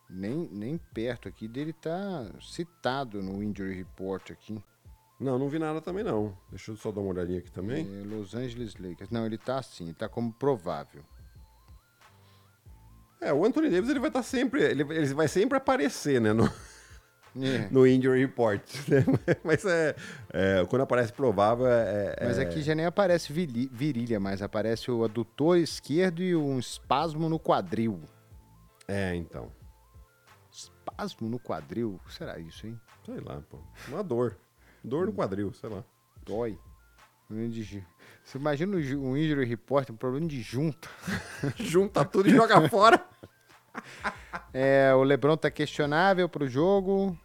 [0.08, 4.62] nem, nem perto aqui dele tá citado no Injury Report aqui.
[5.18, 6.36] Não, não vi nada também não.
[6.48, 7.84] Deixa eu só dar uma olhadinha aqui também.
[7.84, 9.10] É, Los Angeles Lakers.
[9.10, 11.02] Não, ele tá assim, tá como provável.
[13.20, 16.32] É, o Anthony Davis ele vai estar tá sempre, ele, ele vai sempre aparecer, né,
[16.32, 16.48] no,
[17.46, 17.68] é.
[17.70, 18.62] no injury report.
[18.88, 19.04] Né?
[19.44, 19.94] Mas é,
[20.32, 25.04] é, quando aparece provável é, é, Mas aqui já nem aparece virilha, mas aparece o
[25.04, 28.00] adutor esquerdo e um espasmo no quadril.
[28.86, 29.52] É, então.
[30.50, 32.00] Espasmo no quadril?
[32.02, 32.80] O que será isso, hein?
[33.04, 33.58] Sei lá, pô.
[33.88, 34.36] Uma dor.
[34.82, 35.84] Dor no quadril, sei lá.
[36.24, 36.58] Dói.
[37.30, 40.88] Você imagina um injury report, um problema de junta.
[41.56, 43.04] junta tudo e joga fora.
[44.52, 47.16] É, o Lebron tá questionável pro jogo.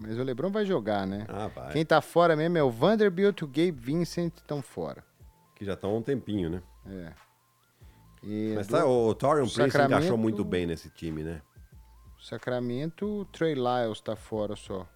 [0.00, 1.26] Mas o Lebron vai jogar, né?
[1.28, 1.72] Ah, vai.
[1.72, 5.04] Quem tá fora mesmo é o Vanderbilt e o Gabe Vincent estão fora.
[5.54, 6.62] Que já estão há um tempinho, né?
[6.86, 7.12] É.
[8.22, 9.92] E Mas tá, o Torian Prince Sacramento...
[9.92, 11.42] encaixou muito bem nesse time, né?
[12.18, 14.86] Sacramento, o Trey Lyles tá fora só.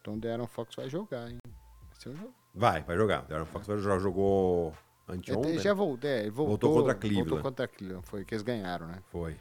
[0.00, 1.38] Então o De'Aaron Fox vai jogar, hein?
[1.44, 2.34] Vai ser um jogo.
[2.54, 3.24] Vai, vai jogar.
[3.28, 4.72] O Aaron Fox já jogou
[5.08, 5.52] anteontem.
[5.52, 7.28] Ele já voltou, é, voltou, voltou contra Cleveland.
[7.28, 8.98] Voltou contra Cleveland, foi que eles ganharam, né?
[9.10, 9.36] Foi.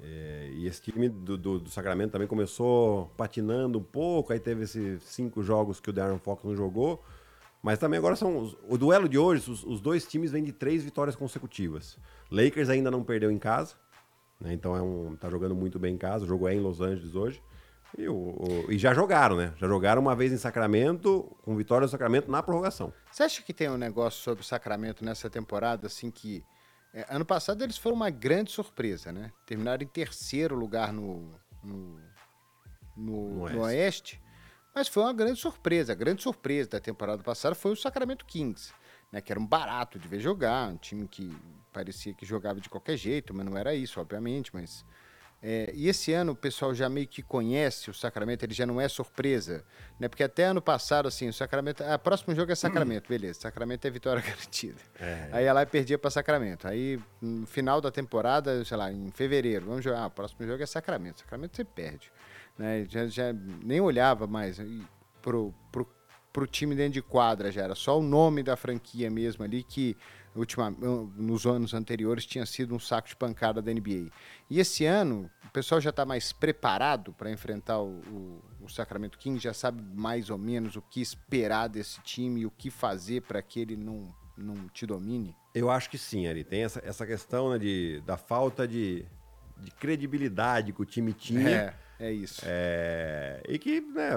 [0.00, 4.64] É, e esse time do, do, do, Sacramento também começou patinando um pouco, aí teve
[4.64, 7.02] esses cinco jogos que o Darren Fox não jogou.
[7.62, 8.54] Mas também agora são.
[8.68, 11.96] O duelo de hoje, os, os, dois times vêm de três vitórias consecutivas.
[12.30, 13.74] Lakers ainda não perdeu em casa,
[14.38, 16.24] né, então é um, tá jogando muito bem em casa.
[16.24, 17.42] O jogo é em Los Angeles hoje.
[17.96, 19.54] E, o, o, e, já jogaram, né?
[19.56, 22.92] Já jogaram uma vez em Sacramento, com vitória do Sacramento na prorrogação.
[23.10, 26.44] Você acha que tem um negócio sobre o Sacramento nessa temporada, assim, que.
[26.94, 29.32] É, ano passado eles foram uma grande surpresa, né?
[29.44, 32.00] Terminaram em terceiro lugar no, no,
[32.96, 33.56] no, no, oeste.
[33.56, 34.22] no oeste.
[34.72, 35.92] Mas foi uma grande surpresa.
[35.92, 38.72] A grande surpresa da temporada passada foi o Sacramento Kings,
[39.10, 39.20] né?
[39.20, 41.36] Que era um barato de ver jogar, um time que
[41.72, 44.84] parecia que jogava de qualquer jeito, mas não era isso, obviamente, mas
[45.46, 48.80] é, e esse ano o pessoal já meio que conhece o Sacramento, ele já não
[48.80, 49.62] é surpresa,
[50.00, 50.08] né?
[50.08, 51.84] Porque até ano passado, assim, o Sacramento.
[51.84, 53.40] Ah, próximo jogo é Sacramento, beleza.
[53.40, 54.80] Sacramento é vitória garantida.
[54.98, 55.28] É.
[55.32, 56.66] Aí ela perdia para Sacramento.
[56.66, 60.04] Aí, no final da temporada, sei lá, em fevereiro, vamos jogar.
[60.04, 61.20] Ah, o próximo jogo é Sacramento.
[61.20, 62.10] Sacramento você perde.
[62.56, 62.86] Né?
[62.88, 64.58] Já, já nem olhava mais
[65.20, 65.86] pro, pro,
[66.32, 69.94] pro time dentro de quadra, já era só o nome da franquia mesmo ali que
[71.16, 74.10] nos anos anteriores tinha sido um saco de pancada da NBA.
[74.50, 79.16] E esse ano, o pessoal já está mais preparado para enfrentar o, o, o, Sacramento
[79.16, 83.22] Kings, já sabe mais ou menos o que esperar desse time e o que fazer
[83.22, 85.36] para que ele não, não te domine?
[85.54, 86.42] Eu acho que sim, Ari.
[86.42, 89.06] Tem essa, essa questão né, de, da falta de,
[89.58, 91.76] de credibilidade que o time tinha.
[92.00, 92.42] É, é isso.
[92.44, 94.10] É, e que, né,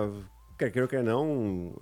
[0.57, 1.75] quer queira ou quer não,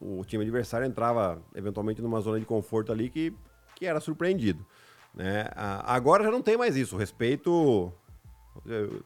[0.00, 3.34] o time adversário entrava eventualmente numa zona de conforto ali que
[3.82, 4.64] que era surpreendido.
[5.12, 5.44] Né?
[5.56, 6.96] Agora já não tem mais isso.
[6.96, 7.92] Respeito,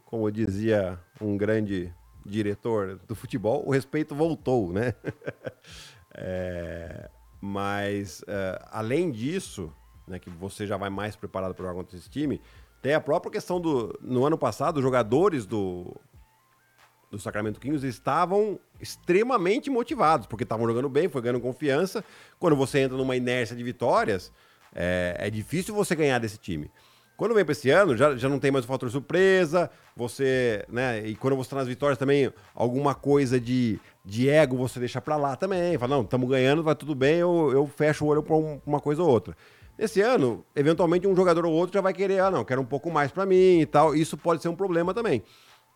[0.04, 1.90] como dizia um grande
[2.26, 4.92] diretor do futebol, o respeito voltou, né?
[6.14, 7.08] é,
[7.40, 9.72] mas, uh, além disso,
[10.06, 12.42] né, que você já vai mais preparado para jogar contra esse time,
[12.82, 13.98] tem a própria questão do.
[14.02, 15.96] No ano passado, os jogadores do,
[17.10, 22.04] do Sacramento Kings estavam extremamente motivados, porque estavam jogando bem, foi ganhando confiança.
[22.38, 24.32] Quando você entra numa inércia de vitórias,
[24.74, 26.70] é, é difícil você ganhar desse time.
[27.16, 31.06] Quando vem para esse ano, já, já não tem mais o fator surpresa, você, né?
[31.06, 35.16] E quando você está nas vitórias também, alguma coisa de, de ego você deixa para
[35.16, 35.78] lá também.
[35.78, 38.80] Fala, não, estamos ganhando, vai tudo bem, eu, eu fecho o olho para um, uma
[38.80, 39.34] coisa ou outra.
[39.78, 42.90] Esse ano, eventualmente, um jogador ou outro já vai querer, ah, não, quero um pouco
[42.90, 43.94] mais para mim e tal.
[43.94, 45.22] Isso pode ser um problema também.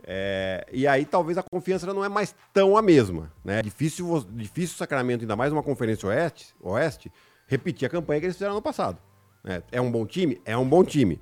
[0.05, 3.33] É, e aí talvez a confiança não é mais tão a mesma.
[3.43, 3.63] Né?
[3.63, 7.13] Difícil, difícil o Sacramento, ainda mais uma conferência oeste, oeste,
[7.51, 8.97] repetir a campanha que eles fizeram no passado.
[9.45, 10.41] É, é um bom time?
[10.45, 11.21] É um bom time.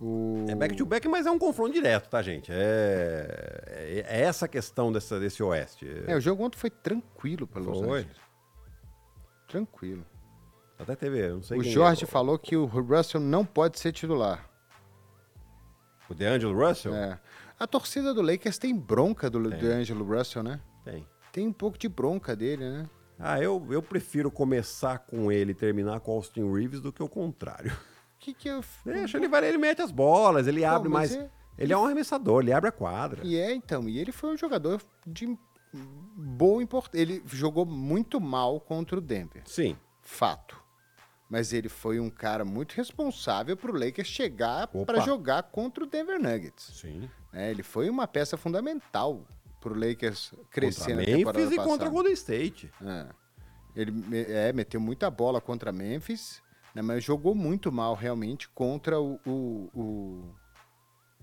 [0.00, 0.44] O...
[0.46, 2.52] É back-to-back, -back, mas é um confronto direto, tá, gente?
[2.52, 5.86] É, é, é essa questão dessa, desse Oeste.
[6.06, 7.82] É, o jogo ontem foi tranquilo para Los.
[7.82, 8.16] Angeles.
[9.48, 10.04] Tranquilo.
[10.78, 12.06] Até teve, não sei O Jorge é.
[12.06, 14.46] falou que o Russell não pode ser titular.
[16.10, 16.94] O DeAngelo Russell?
[16.94, 17.18] É.
[17.58, 20.60] A torcida do Lakers tem bronca do DeAngelo Russell, né?
[20.84, 21.06] Tem.
[21.32, 22.90] Tem um pouco de bronca dele, né?
[23.18, 27.08] Ah, eu, eu prefiro começar com ele e terminar com Austin Reeves do que o
[27.08, 27.74] contrário
[28.18, 28.64] que que eu...
[28.84, 31.14] Deixa, ele vai, ele mete as bolas, ele Pô, abre mais...
[31.14, 31.30] É...
[31.58, 33.22] Ele é um arremessador, ele abre a quadra.
[33.24, 35.38] E é, então, e ele foi um jogador de
[35.72, 37.00] boa importância.
[37.00, 39.42] Ele jogou muito mal contra o Denver.
[39.46, 39.76] Sim.
[40.02, 40.62] Fato.
[41.28, 45.86] Mas ele foi um cara muito responsável para o Lakers chegar para jogar contra o
[45.86, 46.72] Denver Nuggets.
[46.74, 47.10] Sim.
[47.32, 49.26] É, ele foi uma peça fundamental
[49.60, 52.72] para o Lakers crescer contra na temporada Memphis e contra Golden State.
[52.80, 53.06] É.
[53.74, 53.92] Ele
[54.28, 56.40] é, meteu muita bola contra Memphis
[56.76, 56.82] né?
[56.82, 60.34] Mas jogou muito mal realmente contra o, o, o,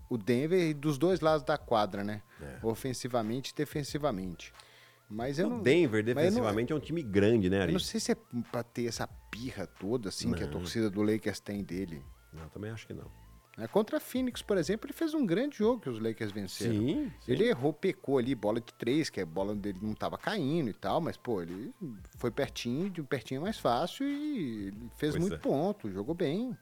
[0.10, 2.24] o Denver dos dois lados da quadra, né?
[2.42, 2.58] É.
[2.66, 4.52] Ofensivamente e defensivamente.
[5.08, 7.72] Mas eu o não, Denver, defensivamente, não, é um time grande, né, Ari?
[7.72, 8.16] Eu não sei se é
[8.52, 10.36] pra ter essa pirra toda, assim, não.
[10.36, 12.04] que a torcida do Lakers tem dele.
[12.34, 13.12] Não, também acho que não.
[13.58, 16.74] É, contra a Phoenix, por exemplo, ele fez um grande jogo que os Lakers venceram.
[16.74, 17.32] Sim, sim.
[17.32, 20.74] Ele errou, pecou ali, bola de três, que a bola dele não estava caindo e
[20.74, 21.72] tal, mas, pô, ele
[22.18, 25.38] foi pertinho, de pertinho mais fácil e fez pois muito é.
[25.38, 26.58] ponto, jogou bem.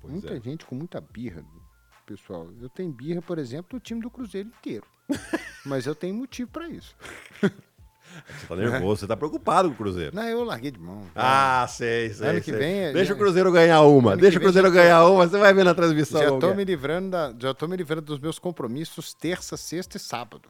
[0.00, 0.40] Pois muita é.
[0.40, 1.44] gente com muita birra,
[2.04, 2.50] pessoal.
[2.60, 4.86] Eu tenho birra, por exemplo, do time do Cruzeiro inteiro.
[5.64, 6.96] mas eu tenho motivo para isso.
[8.40, 10.14] Você tá nervoso, você tá preocupado com o Cruzeiro.
[10.14, 11.02] Não, eu larguei de mão.
[11.14, 12.28] Ah, sei, sei.
[12.28, 12.58] Ano que sei.
[12.58, 12.80] vem.
[12.80, 14.16] É- Deixa o Cruzeiro ganhar uma.
[14.16, 16.20] Deixa o Cruzeiro ganhar uma, você vai ver na transmissão.
[16.20, 20.00] Já tô, me livrando da, já tô me livrando dos meus compromissos terça, sexta e
[20.00, 20.48] sábado.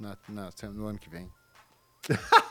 [0.00, 1.30] Na, na, no ano que vem.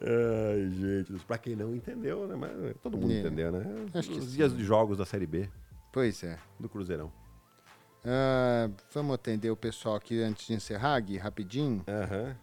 [0.00, 2.36] Ai, gente, pra quem não entendeu, né?
[2.36, 3.20] Mas todo mundo é.
[3.20, 3.64] entendeu, né?
[3.94, 4.58] Acho Os dias sim.
[4.58, 5.48] de jogos da Série B.
[5.92, 6.38] Pois é.
[6.60, 7.10] Do Cruzeirão.
[8.06, 11.84] Uh, vamos atender o pessoal aqui antes de encerrar, Gui, rapidinho.
[11.88, 12.34] Uhum.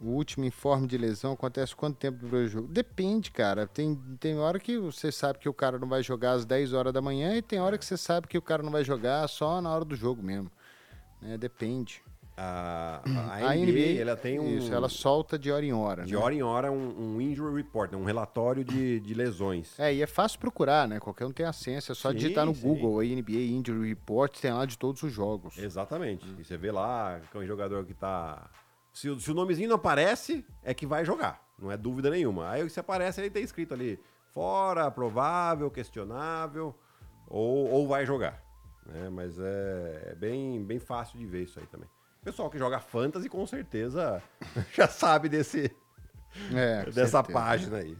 [0.00, 2.66] O último informe de lesão acontece quanto tempo do jogo?
[2.66, 3.68] Depende, cara.
[3.68, 6.92] Tem, tem hora que você sabe que o cara não vai jogar às 10 horas
[6.92, 9.60] da manhã e tem hora que você sabe que o cara não vai jogar só
[9.60, 10.50] na hora do jogo mesmo.
[11.20, 11.38] Né?
[11.38, 12.02] Depende.
[12.36, 14.56] A, a, a NBA, NBA, ela tem um.
[14.56, 16.04] Isso, ela solta de hora em hora.
[16.04, 16.18] De né?
[16.18, 17.98] hora em hora um, um injury report, né?
[17.98, 19.78] um relatório de, de lesões.
[19.78, 20.98] É, e é fácil procurar, né?
[20.98, 22.62] Qualquer um tem acesso, é só sim, digitar no sim.
[22.62, 25.58] Google a NBA Injury Report, tem lá de todos os jogos.
[25.58, 26.26] Exatamente.
[26.26, 26.36] Hum.
[26.38, 28.50] E você vê lá que é um jogador que tá.
[28.94, 31.46] Se, se o nomezinho não aparece, é que vai jogar.
[31.58, 32.50] Não é dúvida nenhuma.
[32.50, 34.00] Aí se aparece, ele tem escrito ali
[34.32, 36.74] fora, provável, questionável,
[37.28, 38.42] ou, ou vai jogar.
[38.86, 39.10] Né?
[39.10, 41.88] Mas é, é bem, bem fácil de ver isso aí também.
[42.22, 44.22] O pessoal que joga fantasy com certeza
[44.72, 45.74] já sabe desse
[46.54, 47.32] é, dessa certeza.
[47.32, 47.98] página aí.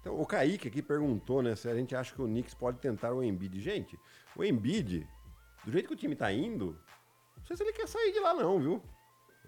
[0.00, 3.12] Então, o Kaique aqui perguntou, né, se a gente acha que o Knicks pode tentar
[3.12, 3.60] o Embiid.
[3.60, 4.00] Gente,
[4.34, 5.06] o Embiid,
[5.62, 6.80] do jeito que o time tá indo,
[7.36, 8.82] não sei se ele quer sair de lá não, viu?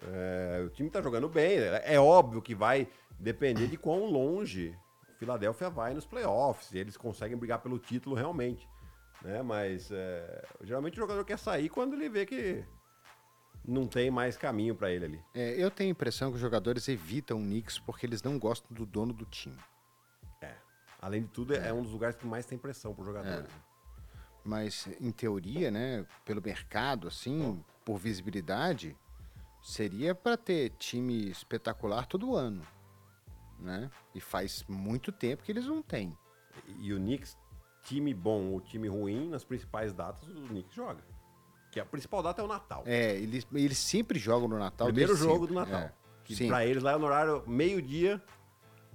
[0.03, 2.87] É, o time tá jogando bem, é óbvio que vai
[3.19, 4.77] depender de quão longe
[5.09, 8.69] o Philadelphia vai nos playoffs, se eles conseguem brigar pelo título realmente
[9.23, 9.43] né?
[9.43, 12.65] Mas é, geralmente o jogador quer sair quando ele vê que
[13.65, 15.25] não tem mais caminho para ele ali.
[15.35, 18.75] É, eu tenho a impressão que os jogadores evitam o Knicks porque eles não gostam
[18.75, 19.59] do dono do time.
[20.41, 20.55] É.
[21.01, 23.51] Além de tudo, é, é um dos lugares que mais tem pressão para os jogadores.
[23.51, 23.69] É.
[24.45, 28.97] Mas, em teoria, né, pelo mercado, assim, por visibilidade,
[29.61, 32.63] seria para ter time espetacular todo ano.
[33.59, 33.91] Né?
[34.15, 36.17] E faz muito tempo que eles não têm.
[36.79, 37.37] E o Knicks
[37.89, 41.03] time bom ou time ruim, nas principais datas, o Knicks joga.
[41.71, 42.83] Que a principal data é o Natal.
[42.87, 44.87] É, eles, eles sempre jogam no Natal.
[44.87, 45.49] Primeiro jogo sempre.
[45.49, 45.81] do Natal.
[45.81, 45.93] É,
[46.25, 48.23] que pra eles lá é no horário meio-dia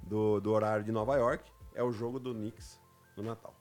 [0.04, 1.52] do, do horário de Nova York.
[1.74, 2.80] É o jogo do Knicks
[3.18, 3.56] no Natal.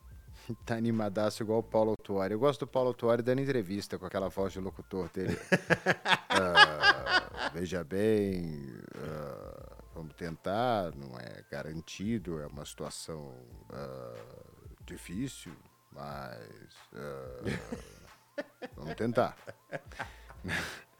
[0.64, 2.34] tá animadaço igual o Paulo Autuari.
[2.34, 5.34] Eu gosto do Paulo Autuari dando entrevista com aquela voz de locutor dele.
[5.34, 8.66] uh, veja bem,
[8.96, 13.34] uh, vamos tentar, não é garantido, é uma situação
[13.70, 14.51] uh,
[14.86, 15.52] difícil,
[15.90, 18.36] mas uh,
[18.76, 19.36] vamos tentar.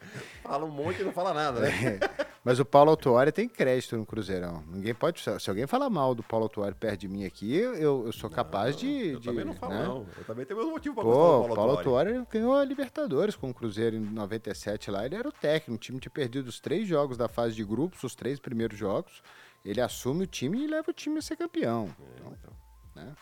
[0.43, 1.69] Fala um monte e não fala nada, né?
[1.69, 4.63] É, mas o Paulo Autuori tem crédito no Cruzeirão.
[4.67, 5.21] Ninguém pode.
[5.21, 8.75] Se alguém falar mal do Paulo Autuori perto de mim aqui, eu, eu sou capaz
[8.75, 9.07] não, de.
[9.11, 9.83] Eu de, também não falo, né?
[9.83, 10.07] não.
[10.17, 13.35] Eu também tenho meus motivos pra Pô, gostar do Paulo, Paulo Autuori ganhou a Libertadores
[13.35, 15.05] com o Cruzeiro em 97 lá.
[15.05, 15.75] Ele era o técnico.
[15.75, 19.23] O time tinha perdido os três jogos da fase de grupos, os três primeiros jogos.
[19.63, 21.85] Ele assume o time e leva o time a ser campeão.
[21.97, 22.53] É, então, então.
[22.95, 23.15] Né?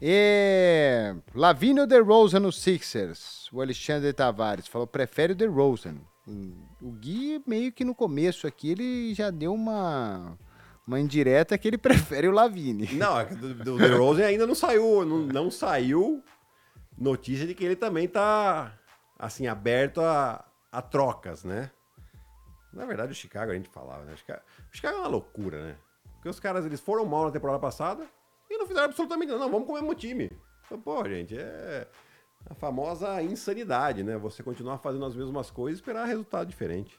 [0.00, 3.48] E Lavinho DeRozan no Sixers.
[3.52, 5.96] O Alexandre Tavares falou, prefere o DeRozan.
[6.80, 10.36] O Gui meio que no começo aqui ele já deu uma
[10.86, 12.94] uma indireta que ele prefere o Lavine.
[12.94, 16.22] Não, é do, do DeRozan ainda não saiu, não, não, saiu
[16.96, 18.72] notícia de que ele também tá
[19.18, 21.70] assim aberto a, a trocas, né?
[22.72, 24.14] Na verdade, o Chicago a gente falava, né?
[24.14, 24.40] O Chicago,
[24.72, 25.76] o Chicago é uma loucura, né?
[26.14, 28.06] Porque os caras eles foram mal na temporada passada,
[28.50, 29.44] e não fizeram absolutamente nada.
[29.44, 30.30] Não, vamos comer o time.
[30.66, 31.86] Então, pô, gente, é
[32.48, 34.16] a famosa insanidade, né?
[34.16, 36.98] Você continuar fazendo as mesmas coisas e esperar resultado diferente.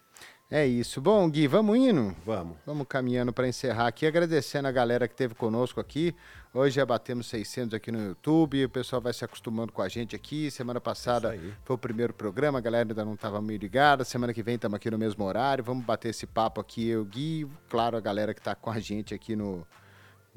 [0.51, 0.99] É isso.
[0.99, 2.15] Bom, Gui, vamos indo?
[2.25, 2.57] Vamos.
[2.65, 6.15] Vamos caminhando para encerrar aqui, agradecendo a galera que esteve conosco aqui.
[6.51, 10.15] Hoje já batemos 600 aqui no YouTube, o pessoal vai se acostumando com a gente
[10.15, 10.49] aqui.
[10.49, 14.03] Semana passada foi o primeiro programa, a galera ainda não estava meio ligada.
[14.03, 15.63] Semana que vem estamos aqui no mesmo horário.
[15.63, 19.13] Vamos bater esse papo aqui, eu, Gui, claro, a galera que está com a gente
[19.13, 19.67] aqui no,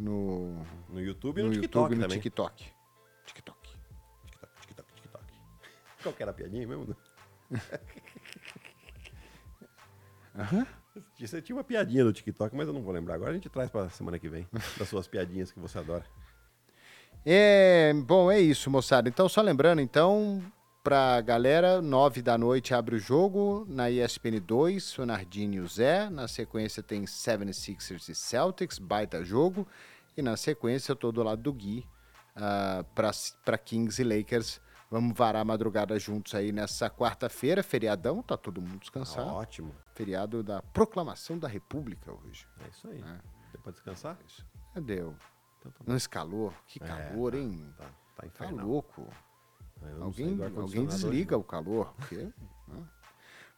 [0.03, 2.64] no, no YouTube e no, no TikTok YouTube, no TikTok.
[3.24, 3.68] TikTok.
[3.70, 5.24] TikTok, TikTok, TikTok.
[6.03, 6.96] Qual que era a piadinha mesmo?
[10.36, 10.66] Aham.
[11.18, 13.14] Você tinha uma piadinha do TikTok, mas eu não vou lembrar.
[13.14, 14.46] Agora a gente traz para semana que vem,
[14.76, 16.05] das suas piadinhas que você adora.
[17.24, 19.09] É, bom, é isso, moçada.
[19.09, 20.42] Então, só lembrando, então,
[20.82, 25.68] pra galera, nove da noite abre o jogo na ESPN 2, o Nardini e o
[25.68, 26.11] Zé.
[26.11, 29.66] Na sequência tem 76ers e Celtics, baita jogo.
[30.16, 31.86] E na sequência eu tô do lado do Gui
[32.36, 32.84] uh,
[33.44, 34.60] para Kings e Lakers.
[34.90, 39.30] Vamos varar a madrugada juntos aí nessa quarta-feira, feriadão, tá todo mundo descansado.
[39.30, 39.74] Ah, ótimo.
[39.94, 42.46] Feriado da Proclamação da República hoje.
[42.62, 43.00] É isso aí.
[43.00, 43.20] É.
[43.52, 44.18] Deu pra descansar?
[44.26, 44.44] Isso.
[44.74, 45.16] Deu.
[45.58, 46.52] Então, tá Não escalou?
[46.66, 47.74] Que é, calor, tá, hein?
[47.78, 47.86] Tá,
[48.16, 49.08] tá, tá louco.
[50.00, 51.94] Alguém, alguém desliga o calor.
[51.96, 52.32] Porque, né?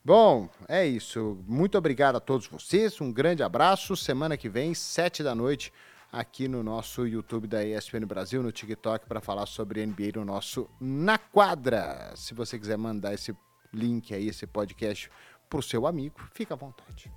[0.04, 1.42] Bom, é isso.
[1.46, 3.00] Muito obrigado a todos vocês.
[3.00, 3.96] Um grande abraço.
[3.96, 5.72] Semana que vem, sete da noite,
[6.14, 10.70] aqui no nosso YouTube da ESPN Brasil, no TikTok, para falar sobre NBA no nosso
[10.80, 12.12] Na Quadra.
[12.14, 13.36] Se você quiser mandar esse
[13.72, 15.10] link aí, esse podcast,
[15.50, 17.10] para o seu amigo, fica à vontade.